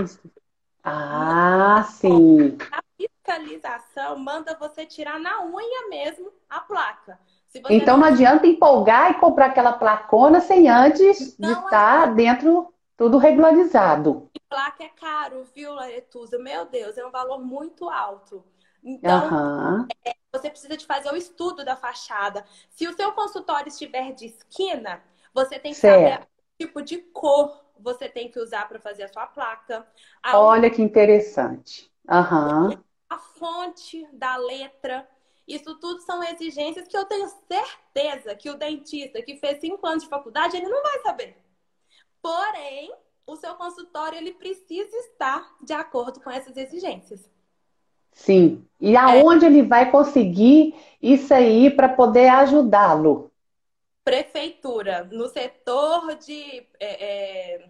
Ah, 0.83 1.85
sim. 1.89 2.57
A 2.71 2.81
fiscalização 2.97 4.17
manda 4.17 4.57
você 4.59 4.85
tirar 4.85 5.19
na 5.19 5.45
unha 5.45 5.89
mesmo 5.89 6.31
a 6.49 6.59
placa. 6.59 7.19
então 7.69 7.97
não... 7.97 8.07
não 8.07 8.13
adianta 8.13 8.47
empolgar 8.47 9.11
e 9.11 9.19
comprar 9.19 9.47
aquela 9.47 9.73
placona 9.73 10.41
sem 10.41 10.69
antes 10.69 11.37
não 11.37 11.49
de 11.49 11.59
estar 11.59 12.01
tá 12.01 12.05
dentro 12.07 12.73
tudo 12.97 13.17
regularizado. 13.17 14.29
E 14.35 14.39
placa 14.47 14.83
é 14.83 14.89
caro, 14.89 15.43
viu, 15.55 15.73
Laretusa? 15.73 16.37
Meu 16.37 16.65
Deus, 16.65 16.97
é 16.97 17.05
um 17.05 17.11
valor 17.11 17.39
muito 17.39 17.89
alto. 17.89 18.43
Então, 18.83 19.29
uhum. 19.29 19.87
é, 20.05 20.13
você 20.31 20.49
precisa 20.49 20.77
de 20.77 20.85
fazer 20.85 21.11
o 21.11 21.15
estudo 21.15 21.63
da 21.63 21.75
fachada. 21.75 22.45
Se 22.69 22.87
o 22.87 22.95
seu 22.95 23.11
consultório 23.11 23.69
estiver 23.69 24.13
de 24.13 24.27
esquina, 24.27 25.03
você 25.33 25.59
tem 25.59 25.71
que 25.71 25.79
certo. 25.79 25.99
saber 25.99 26.23
o 26.23 26.65
tipo 26.65 26.81
de 26.81 26.97
cor 26.97 27.60
você 27.81 28.07
tem 28.07 28.29
que 28.29 28.39
usar 28.39 28.67
para 28.67 28.79
fazer 28.79 29.03
a 29.03 29.07
sua 29.07 29.27
placa. 29.27 29.85
A 30.21 30.39
Olha 30.39 30.69
que 30.69 30.81
interessante. 30.81 31.91
Uhum. 32.09 32.77
A 33.09 33.17
fonte 33.17 34.07
da 34.13 34.37
letra. 34.37 35.07
Isso 35.47 35.75
tudo 35.79 36.01
são 36.01 36.23
exigências 36.23 36.87
que 36.87 36.95
eu 36.95 37.05
tenho 37.05 37.27
certeza 37.27 38.35
que 38.35 38.49
o 38.49 38.57
dentista 38.57 39.21
que 39.21 39.37
fez 39.37 39.59
cinco 39.59 39.85
anos 39.85 40.03
de 40.03 40.09
faculdade, 40.09 40.55
ele 40.55 40.67
não 40.67 40.81
vai 40.81 40.99
saber. 40.99 41.35
Porém, 42.21 42.93
o 43.25 43.35
seu 43.35 43.55
consultório 43.55 44.17
ele 44.17 44.33
precisa 44.33 44.95
estar 44.97 45.55
de 45.61 45.73
acordo 45.73 46.19
com 46.21 46.29
essas 46.29 46.55
exigências. 46.55 47.29
Sim. 48.11 48.65
E 48.79 48.95
aonde 48.95 49.45
é. 49.45 49.47
ele 49.47 49.63
vai 49.63 49.89
conseguir 49.89 50.75
isso 51.01 51.33
aí 51.33 51.69
para 51.69 51.89
poder 51.89 52.29
ajudá-lo? 52.29 53.30
Prefeitura, 54.11 55.07
no 55.09 55.29
setor 55.29 56.15
de 56.15 56.67
é, 56.81 57.05
é, 57.05 57.65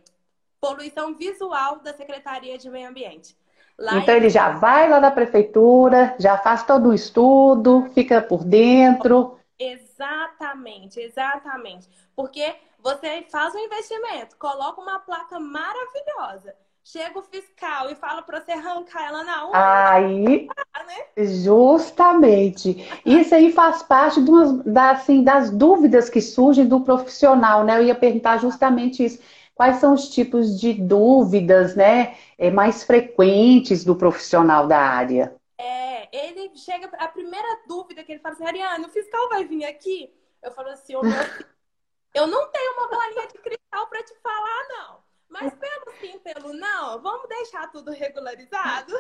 poluição 0.59 1.13
visual 1.13 1.81
da 1.81 1.93
Secretaria 1.93 2.57
de 2.57 2.67
Meio 2.67 2.89
Ambiente. 2.89 3.37
Lá 3.77 3.97
então 3.97 4.15
em... 4.15 4.17
ele 4.17 4.29
já 4.31 4.49
vai 4.49 4.89
lá 4.89 4.99
na 4.99 5.11
prefeitura, 5.11 6.15
já 6.19 6.39
faz 6.39 6.63
todo 6.63 6.89
o 6.89 6.93
estudo, 6.95 7.91
fica 7.93 8.19
por 8.23 8.43
dentro. 8.43 9.37
Exatamente, 9.59 10.99
exatamente. 10.99 11.87
Porque 12.15 12.55
você 12.79 13.21
faz 13.29 13.53
um 13.53 13.59
investimento, 13.59 14.35
coloca 14.37 14.81
uma 14.81 14.97
placa 14.97 15.39
maravilhosa 15.39 16.55
chega 16.83 17.19
o 17.19 17.23
fiscal 17.23 17.89
e 17.89 17.95
fala 17.95 18.21
para 18.21 18.41
você 18.41 18.51
arrancar 18.51 19.07
ela 19.07 19.23
na 19.23 19.47
unha. 19.47 19.91
Aí, 19.91 20.47
né? 20.87 21.25
justamente. 21.25 22.87
Isso 23.05 23.33
aí 23.35 23.51
faz 23.51 23.83
parte 23.83 24.19
das, 24.21 24.77
assim, 24.77 25.23
das 25.23 25.49
dúvidas 25.49 26.09
que 26.09 26.21
surgem 26.21 26.67
do 26.67 26.81
profissional, 26.81 27.63
né? 27.63 27.77
Eu 27.77 27.83
ia 27.83 27.95
perguntar 27.95 28.37
justamente 28.37 29.03
isso. 29.03 29.21
Quais 29.53 29.77
são 29.77 29.93
os 29.93 30.09
tipos 30.09 30.59
de 30.59 30.73
dúvidas, 30.73 31.75
né, 31.75 32.17
é, 32.37 32.49
mais 32.49 32.83
frequentes 32.83 33.83
do 33.83 33.95
profissional 33.95 34.65
da 34.65 34.79
área? 34.79 35.35
É, 35.57 36.09
ele 36.11 36.55
chega, 36.55 36.89
a 36.97 37.07
primeira 37.07 37.59
dúvida 37.67 38.03
que 38.03 38.13
ele 38.13 38.21
fala 38.21 38.33
assim, 38.33 38.45
Ariane, 38.45 38.85
o 38.85 38.89
fiscal 38.89 39.29
vai 39.29 39.45
vir 39.45 39.65
aqui? 39.65 40.11
Eu 40.41 40.51
falo 40.51 40.69
assim, 40.69 40.93
eu 40.93 42.27
não 42.27 42.49
tenho 42.49 42.73
uma 42.73 42.87
bolinha 42.87 43.27
de 43.27 43.37
cristal 43.37 43.87
para 43.87 44.03
te 44.03 44.15
falar, 44.23 44.67
não. 44.69 45.00
Mas 45.31 45.53
pelo 45.53 45.97
sim, 46.01 46.19
pelo 46.19 46.53
não, 46.53 47.01
vamos 47.01 47.27
deixar 47.29 47.71
tudo 47.71 47.89
regularizado. 47.91 48.93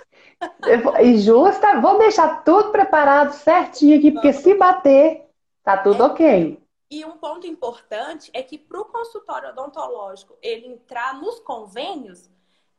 E 1.01 1.17
justa, 1.17 1.81
vamos 1.81 1.99
deixar 1.99 2.41
tudo 2.45 2.71
preparado 2.71 3.33
certinho 3.33 3.97
aqui, 3.97 4.11
porque 4.11 4.31
se 4.31 4.53
bater, 4.53 5.29
tá 5.61 5.77
tudo 5.77 6.03
é, 6.03 6.05
ok. 6.05 6.63
E 6.89 7.03
um 7.03 7.17
ponto 7.17 7.45
importante 7.45 8.31
é 8.33 8.41
que 8.41 8.57
para 8.57 8.79
o 8.79 8.85
consultório 8.85 9.49
odontológico 9.49 10.37
ele 10.41 10.67
entrar 10.67 11.15
nos 11.15 11.41
convênios, 11.41 12.29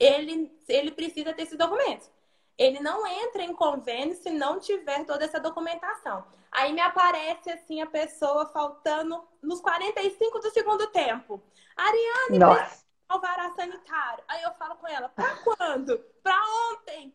ele, 0.00 0.50
ele 0.66 0.90
precisa 0.90 1.34
ter 1.34 1.42
esse 1.42 1.56
documento. 1.56 2.10
Ele 2.56 2.80
não 2.80 3.06
entra 3.06 3.42
em 3.42 3.54
convênio 3.54 4.14
se 4.14 4.30
não 4.30 4.58
tiver 4.58 5.04
toda 5.04 5.26
essa 5.26 5.38
documentação. 5.38 6.24
Aí 6.50 6.72
me 6.72 6.80
aparece 6.80 7.50
assim 7.50 7.82
a 7.82 7.86
pessoa 7.86 8.46
faltando 8.46 9.22
nos 9.42 9.60
45 9.60 10.38
do 10.38 10.50
segundo 10.50 10.86
tempo. 10.86 11.42
Ariane, 11.76 12.38
Nossa 12.38 12.91
alvará 13.12 13.50
sanitário. 13.52 14.24
Aí 14.28 14.42
eu 14.42 14.52
falo 14.54 14.76
com 14.76 14.88
ela, 14.88 15.08
pra 15.08 15.36
quando? 15.36 15.98
Pra 16.22 16.36
ontem. 16.70 17.14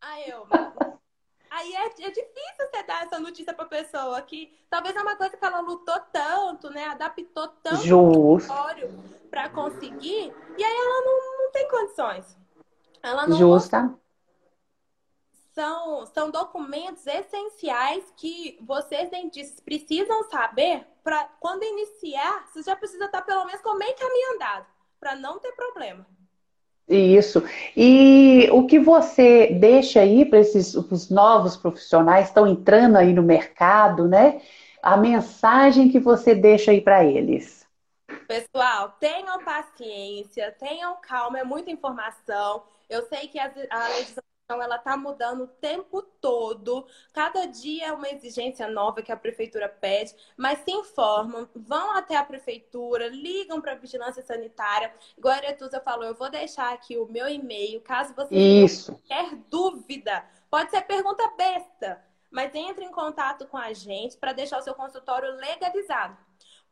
Aí 0.00 0.28
eu. 0.28 0.46
Aí 1.50 1.74
é, 1.74 1.86
é 1.86 2.10
difícil 2.10 2.66
você 2.70 2.82
dar 2.82 3.04
essa 3.04 3.18
notícia 3.18 3.38
difícil 3.38 3.54
para 3.54 3.64
a 3.64 3.68
pessoa 3.68 4.22
que 4.22 4.54
talvez 4.68 4.94
é 4.94 5.00
uma 5.02 5.16
coisa 5.16 5.36
que 5.36 5.44
ela 5.44 5.60
lutou 5.60 5.98
tanto, 6.12 6.70
né? 6.70 6.84
Adaptou 6.84 7.48
tanto 7.62 7.82
Justo. 7.82 8.52
para 9.30 9.48
conseguir, 9.48 10.32
e 10.56 10.64
aí 10.64 10.76
ela 10.76 11.04
não, 11.04 11.38
não 11.38 11.52
tem 11.52 11.68
condições. 11.68 12.36
Ela 13.02 13.26
não 13.26 13.38
Justa. 13.38 13.94
São, 15.52 16.06
são 16.06 16.30
documentos 16.30 17.04
essenciais 17.06 18.12
que 18.16 18.58
vocês 18.62 19.10
dentistas 19.10 19.58
precisam 19.60 20.22
saber 20.30 20.86
para 21.02 21.24
quando 21.40 21.64
iniciar, 21.64 22.46
você 22.46 22.62
já 22.62 22.76
precisa 22.76 23.06
estar 23.06 23.22
pelo 23.22 23.44
menos 23.44 23.60
com 23.62 23.74
meio 23.74 23.96
caminho 23.96 24.34
andado, 24.34 24.66
para 25.00 25.14
não 25.14 25.38
ter 25.38 25.52
problema. 25.52 26.06
Isso. 26.88 27.42
E 27.76 28.48
o 28.50 28.66
que 28.66 28.78
você 28.78 29.48
deixa 29.48 30.00
aí 30.00 30.24
para 30.24 30.38
esses 30.38 30.74
os 30.74 31.10
novos 31.10 31.56
profissionais 31.56 32.24
que 32.24 32.30
estão 32.30 32.46
entrando 32.46 32.96
aí 32.96 33.12
no 33.12 33.22
mercado, 33.22 34.08
né? 34.08 34.40
A 34.82 34.96
mensagem 34.96 35.90
que 35.90 35.98
você 36.00 36.34
deixa 36.34 36.70
aí 36.70 36.80
para 36.80 37.04
eles. 37.04 37.66
Pessoal, 38.26 38.96
tenham 38.98 39.44
paciência, 39.44 40.54
tenham 40.58 40.96
calma, 41.02 41.38
é 41.38 41.44
muita 41.44 41.70
informação. 41.70 42.62
Eu 42.88 43.02
sei 43.02 43.28
que 43.28 43.38
a, 43.38 43.52
a 43.70 43.88
legislação 43.88 44.37
ela 44.50 44.76
está 44.76 44.96
mudando 44.96 45.44
o 45.44 45.46
tempo 45.46 46.00
todo. 46.00 46.86
Cada 47.12 47.44
dia 47.44 47.88
é 47.88 47.92
uma 47.92 48.08
exigência 48.08 48.66
nova 48.66 49.02
que 49.02 49.12
a 49.12 49.16
prefeitura 49.16 49.68
pede, 49.68 50.14
mas 50.38 50.60
se 50.60 50.70
informam, 50.70 51.46
vão 51.54 51.92
até 51.92 52.16
a 52.16 52.24
prefeitura, 52.24 53.08
ligam 53.08 53.60
para 53.60 53.72
a 53.72 53.76
vigilância 53.76 54.22
sanitária. 54.22 54.92
Igual 55.16 55.34
a 55.34 55.80
falou, 55.80 56.06
eu 56.06 56.14
vou 56.14 56.30
deixar 56.30 56.72
aqui 56.72 56.96
o 56.96 57.06
meu 57.06 57.28
e-mail, 57.28 57.80
caso 57.82 58.14
você 58.14 58.34
Isso. 58.34 58.94
tenha 59.06 59.24
qualquer 59.24 59.36
dúvida. 59.50 60.24
Pode 60.50 60.70
ser 60.70 60.80
pergunta 60.82 61.30
besta, 61.36 62.02
mas 62.30 62.54
entre 62.54 62.86
em 62.86 62.90
contato 62.90 63.46
com 63.46 63.58
a 63.58 63.74
gente 63.74 64.16
para 64.16 64.32
deixar 64.32 64.58
o 64.58 64.62
seu 64.62 64.74
consultório 64.74 65.30
legalizado 65.36 66.16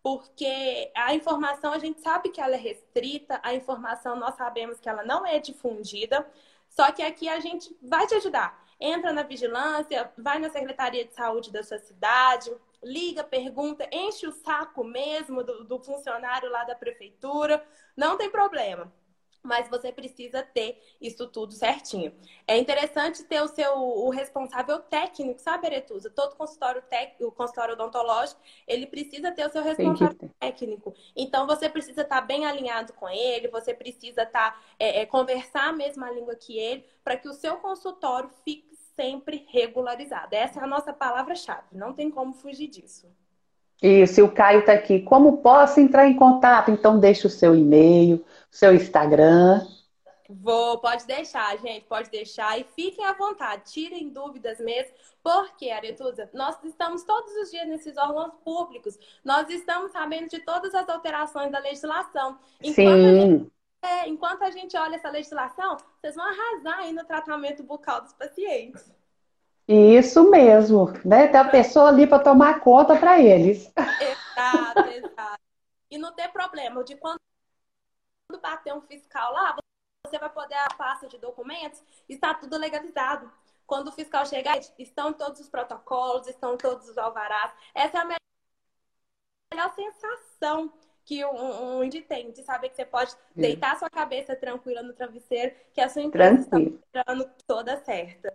porque 0.03 0.93
a 0.95 1.17
informação 1.17 1.73
a 1.73 1.81
gente 1.81 2.01
sabe 2.01 2.29
que 2.29 2.41
ela 2.41 2.55
é 2.55 2.59
restrita, 2.59 3.41
a 3.43 3.53
informação 3.55 4.15
nós 4.15 4.37
sabemos 4.37 4.79
que 4.79 4.89
ela 4.89 5.05
não 5.05 5.27
é 5.27 5.41
difundida, 5.41 6.25
só 6.77 6.93
que 6.93 7.03
aqui 7.03 7.29
a 7.29 7.41
gente 7.41 7.75
vai 7.83 8.07
te 8.07 8.15
ajudar. 8.15 8.62
Entra 8.79 9.11
na 9.12 9.23
vigilância, 9.23 10.12
vai 10.19 10.39
na 10.39 10.51
Secretaria 10.51 11.07
de 11.07 11.15
Saúde 11.15 11.51
da 11.51 11.62
sua 11.62 11.79
cidade, 11.79 12.55
liga, 12.83 13.25
pergunta, 13.25 13.89
enche 13.91 14.27
o 14.27 14.33
saco 14.33 14.85
mesmo 14.85 15.43
do, 15.43 15.65
do 15.65 15.83
funcionário 15.83 16.51
lá 16.51 16.65
da 16.65 16.75
prefeitura. 16.75 17.67
Não 17.97 18.19
tem 18.19 18.31
problema 18.31 18.93
mas 19.47 19.69
você 19.69 19.93
precisa 19.93 20.43
ter 20.43 20.83
isso 21.01 21.27
tudo 21.29 21.53
certinho. 21.53 22.12
É 22.47 22.59
interessante 22.59 23.23
ter 23.23 23.41
o 23.41 23.49
seu 23.49 23.75
o 23.79 24.11
responsável 24.11 24.81
técnico, 24.81 25.41
sabe, 25.41 25.69
Aretusa? 25.69 26.11
Todo 26.11 26.37
consultório 26.37 26.83
técnico, 26.83 27.27
o 27.27 27.33
consultório 27.33 27.75
odontológico, 27.75 28.41
ele 28.67 28.87
precisa 28.87 29.31
ter 29.31 29.47
o 29.47 29.51
seu 29.51 29.62
responsável 29.62 30.26
técnico. 30.38 30.94
Então 31.14 31.46
você 31.46 31.68
precisa 31.68 32.03
estar 32.03 32.20
bem 32.20 32.46
alinhado 32.46 32.92
com 32.92 33.09
ele, 33.09 33.49
você 33.49 33.75
precisa 33.75 34.22
estar 34.22 34.61
é, 34.79 35.03
é, 35.03 35.07
conversar 35.07 35.68
a 35.68 35.72
mesma 35.72 36.11
língua 36.11 36.35
que 36.35 36.59
ele, 36.59 36.85
para 37.03 37.16
que 37.16 37.29
o 37.29 37.33
seu 37.33 37.57
consultório 37.57 38.31
fique 38.44 38.77
sempre 38.94 39.46
regularizado. 39.49 40.35
Essa 40.35 40.61
é 40.61 40.64
a 40.64 40.66
nossa 40.66 40.92
palavra-chave. 40.92 41.66
Não 41.72 41.92
tem 41.92 42.11
como 42.11 42.33
fugir 42.33 42.68
disso. 42.68 43.07
Isso, 43.83 44.20
e 44.20 44.22
o 44.22 44.33
Caio 44.33 44.61
está 44.61 44.72
aqui. 44.72 45.01
Como 45.01 45.38
posso 45.38 45.81
entrar 45.81 46.09
em 46.09 46.16
contato? 46.16 46.70
Então 46.70 46.99
deixa 46.99 47.27
o 47.27 47.31
seu 47.31 47.55
e-mail, 47.55 48.25
seu 48.51 48.75
Instagram. 48.75 49.66
Vou, 50.29 50.79
pode 50.79 51.07
deixar, 51.07 51.57
gente, 51.59 51.85
pode 51.87 52.11
deixar. 52.11 52.59
E 52.59 52.65
fiquem 52.65 53.05
à 53.05 53.12
vontade, 53.12 53.71
tirem 53.73 54.09
dúvidas 54.09 54.59
mesmo, 54.59 54.93
porque, 55.23 55.71
Aretusa, 55.71 56.29
nós 56.33 56.57
estamos 56.65 57.05
todos 57.05 57.33
os 57.37 57.51
dias 57.51 57.67
nesses 57.69 57.97
órgãos 57.97 58.33
públicos, 58.45 58.99
nós 59.25 59.49
estamos 59.49 59.93
sabendo 59.93 60.29
de 60.29 60.41
todas 60.41 60.75
as 60.75 60.89
alterações 60.89 61.51
da 61.51 61.59
legislação. 61.59 62.39
Enquanto 62.61 62.75
Sim. 62.75 63.07
A 63.07 63.15
gente, 63.15 63.53
é, 63.83 64.09
enquanto 64.09 64.43
a 64.43 64.51
gente 64.51 64.77
olha 64.77 64.97
essa 64.97 65.11
legislação, 65.11 65.77
vocês 66.01 66.15
vão 66.17 66.25
arrasar 66.25 66.79
aí 66.81 66.93
no 66.93 67.05
tratamento 67.05 67.62
bucal 67.62 68.01
dos 68.01 68.12
pacientes. 68.12 68.93
Isso 69.69 70.31
mesmo, 70.31 70.93
né? 71.05 71.27
Tem 71.27 71.41
a 71.41 71.49
pessoa 71.49 71.89
ali 71.89 72.07
para 72.07 72.23
tomar 72.23 72.61
conta 72.61 72.97
para 72.97 73.21
eles. 73.21 73.73
Exato, 73.77 74.81
exato. 74.91 75.41
E 75.91 75.99
não 75.99 76.12
ter 76.12 76.29
problema 76.29 76.85
de 76.85 76.97
quando 76.97 77.19
bater 78.41 78.75
um 78.75 78.81
fiscal 78.81 79.33
lá, 79.33 79.57
você 80.07 80.19
vai 80.19 80.31
poder 80.31 80.55
a 80.55 80.69
pasta 80.69 81.09
de 81.09 81.19
documentos, 81.19 81.83
está 82.09 82.35
tudo 82.35 82.57
legalizado. 82.57 83.31
Quando 83.66 83.88
o 83.88 83.92
fiscal 83.92 84.25
chegar, 84.25 84.59
estão 84.79 85.12
todos 85.12 85.40
os 85.40 85.49
protocolos, 85.49 86.29
estão 86.29 86.57
todos 86.57 86.88
os 86.88 86.97
alvarás. 86.97 87.53
Essa 87.75 87.99
é 87.99 88.01
a 88.01 88.16
melhor 89.55 89.75
sensação 89.75 90.73
que 91.05 91.25
um, 91.25 91.81
um 91.81 91.90
tem, 91.90 92.33
de 92.33 92.42
saber 92.42 92.69
que 92.69 92.77
você 92.77 92.85
pode 92.85 93.16
deitar 93.35 93.79
sua 93.79 93.88
cabeça 93.88 94.35
tranquila 94.35 94.83
no 94.83 94.92
travesseiro, 94.92 95.55
que 95.73 95.81
a 95.81 95.88
sua 95.88 96.03
empresa 96.03 96.49
Tranquilo. 96.49 96.81
está 96.85 97.05
toda 97.47 97.77
certa. 97.85 98.35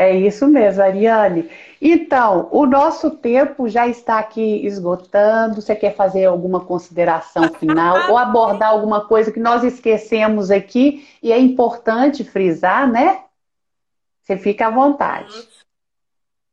É 0.00 0.16
isso 0.16 0.46
mesmo, 0.46 0.82
Ariane. 0.82 1.50
Então, 1.78 2.48
o 2.50 2.64
nosso 2.64 3.10
tempo 3.10 3.68
já 3.68 3.86
está 3.86 4.18
aqui 4.18 4.64
esgotando. 4.64 5.60
Você 5.60 5.76
quer 5.76 5.94
fazer 5.94 6.24
alguma 6.24 6.64
consideração 6.64 7.52
final 7.52 8.10
ou 8.10 8.16
abordar 8.16 8.70
alguma 8.70 9.06
coisa 9.06 9.30
que 9.30 9.38
nós 9.38 9.62
esquecemos 9.62 10.50
aqui 10.50 11.06
e 11.22 11.30
é 11.30 11.38
importante 11.38 12.24
frisar, 12.24 12.90
né? 12.90 13.26
Você 14.22 14.38
fica 14.38 14.68
à 14.68 14.70
vontade. 14.70 15.46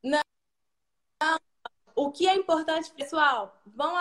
Não. 0.04 0.20
O 1.96 2.12
que 2.12 2.28
é 2.28 2.36
importante, 2.36 2.92
pessoal, 2.92 3.56
vão 3.66 3.98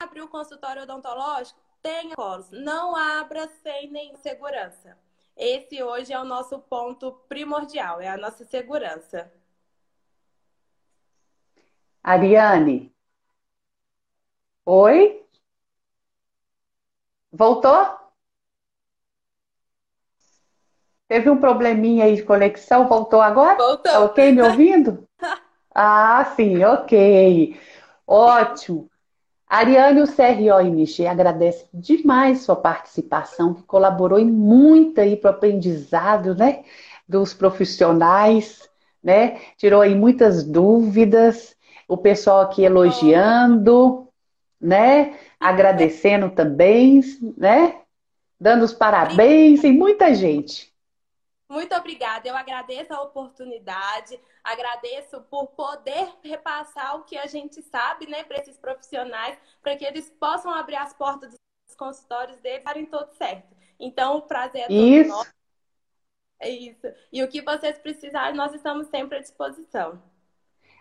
abrir 0.00 0.22
o 0.22 0.28
consultório 0.28 0.84
odontológico, 0.84 1.58
tenha 1.82 2.14
colos. 2.14 2.52
Não 2.52 2.94
abra 2.94 3.48
sem 3.64 3.90
nenhuma 3.90 4.18
segurança. 4.18 4.96
Esse 5.36 5.82
hoje 5.82 6.14
é 6.14 6.18
o 6.18 6.24
nosso 6.24 6.58
ponto 6.58 7.12
primordial, 7.28 8.00
é 8.00 8.08
a 8.08 8.16
nossa 8.16 8.44
segurança. 8.44 9.30
Ariane. 12.02 12.90
Oi? 14.64 15.22
Voltou? 17.30 18.06
Teve 21.06 21.28
um 21.28 21.38
probleminha 21.38 22.06
aí 22.06 22.16
de 22.16 22.22
conexão, 22.22 22.88
voltou 22.88 23.20
agora? 23.20 23.56
Voltou. 23.56 23.92
Tá 23.92 24.00
ok 24.00 24.32
me 24.32 24.42
ouvindo? 24.42 25.06
ah, 25.74 26.24
sim, 26.34 26.64
ok. 26.64 27.60
Ótimo. 28.06 28.90
Ariane, 29.48 30.02
o 30.02 30.06
CRO-MG 30.06 31.06
agradece 31.06 31.66
demais 31.72 32.40
sua 32.40 32.56
participação, 32.56 33.54
que 33.54 33.62
colaborou 33.62 34.24
muito 34.24 35.00
aí 35.00 35.16
para 35.16 35.30
o 35.30 35.34
aprendizado 35.34 36.34
né, 36.34 36.64
dos 37.08 37.32
profissionais, 37.32 38.68
né? 39.02 39.38
Tirou 39.56 39.80
aí 39.80 39.94
muitas 39.94 40.42
dúvidas, 40.42 41.54
o 41.86 41.96
pessoal 41.96 42.40
aqui 42.40 42.64
elogiando, 42.64 44.08
né? 44.60 45.16
Agradecendo 45.38 46.28
também, 46.30 47.00
né? 47.36 47.76
Dando 48.40 48.64
os 48.64 48.72
parabéns 48.72 49.62
e 49.62 49.70
muita 49.70 50.12
gente. 50.12 50.74
Muito 51.48 51.74
obrigada. 51.74 52.28
Eu 52.28 52.36
agradeço 52.36 52.92
a 52.92 53.02
oportunidade, 53.02 54.18
agradeço 54.42 55.20
por 55.30 55.46
poder 55.48 56.08
repassar 56.22 56.96
o 56.96 57.04
que 57.04 57.16
a 57.16 57.26
gente 57.26 57.62
sabe, 57.62 58.06
né, 58.08 58.24
para 58.24 58.38
esses 58.38 58.58
profissionais, 58.58 59.38
para 59.62 59.76
que 59.76 59.84
eles 59.84 60.10
possam 60.18 60.52
abrir 60.52 60.76
as 60.76 60.92
portas 60.92 61.30
dos 61.30 61.76
consultórios 61.76 62.40
deles 62.40 62.60
e 62.60 62.64
darem 62.64 62.86
tudo 62.86 63.12
certo. 63.14 63.54
Então, 63.78 64.16
o 64.16 64.22
prazer 64.22 64.62
é 64.62 64.66
todo 64.66 64.76
isso. 64.76 65.10
nosso. 65.10 65.36
É 66.40 66.50
isso. 66.50 66.86
E 67.12 67.22
o 67.22 67.28
que 67.28 67.40
vocês 67.40 67.78
precisarem, 67.78 68.36
nós 68.36 68.52
estamos 68.52 68.88
sempre 68.88 69.18
à 69.18 69.20
disposição. 69.20 70.02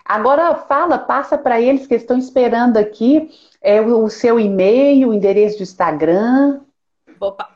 Agora 0.03 0.55
fala, 0.55 0.99
passa 0.99 1.37
para 1.37 1.59
eles 1.59 1.87
que 1.87 1.95
estão 1.95 2.17
esperando 2.17 2.77
aqui 2.77 3.31
é, 3.61 3.81
o 3.81 4.09
seu 4.09 4.39
e-mail, 4.39 5.09
o 5.09 5.13
endereço 5.13 5.57
do 5.57 5.63
Instagram. 5.63 6.61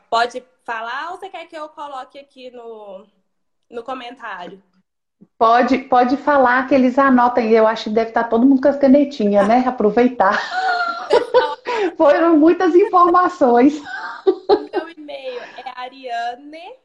Pode 0.08 0.42
falar 0.64 1.10
ou 1.10 1.18
você 1.18 1.28
quer 1.28 1.46
que 1.46 1.56
eu 1.56 1.68
coloque 1.68 2.18
aqui 2.18 2.50
no, 2.50 3.06
no 3.70 3.82
comentário? 3.82 4.62
Pode, 5.36 5.78
pode 5.78 6.16
falar 6.16 6.66
que 6.66 6.74
eles 6.74 6.98
anotam. 6.98 7.44
Eu 7.44 7.66
acho 7.66 7.84
que 7.84 7.90
deve 7.90 8.10
estar 8.10 8.24
todo 8.24 8.46
mundo 8.46 8.62
com 8.62 8.68
as 8.68 8.78
canetinhas, 8.78 9.46
né? 9.46 9.64
Aproveitar. 9.66 10.38
Foram 11.96 12.36
muitas 12.36 12.74
informações. 12.74 13.80
Meu 14.72 14.88
e-mail 14.90 15.40
é 15.40 15.72
ariane 15.76 16.76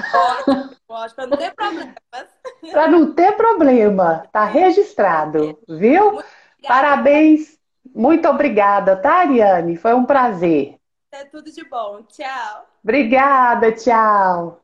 Pode, 0.87 1.15
para 1.15 1.27
não 1.27 1.37
ter 1.37 1.55
problemas. 1.55 1.95
para 2.71 2.89
não 2.89 3.13
ter 3.13 3.33
problema, 3.33 4.23
tá 4.31 4.45
registrado, 4.45 5.59
viu? 5.69 6.23
Parabéns, 6.67 7.59
muito 7.93 8.29
obrigada, 8.29 8.95
tá, 8.97 9.23
Ariane? 9.23 9.77
Foi 9.77 9.93
um 9.93 10.05
prazer. 10.05 10.80
É 11.13 11.25
tudo 11.25 11.51
de 11.51 11.65
bom. 11.65 12.03
Tchau. 12.05 12.67
Obrigada, 12.83 13.73
tchau. 13.73 14.60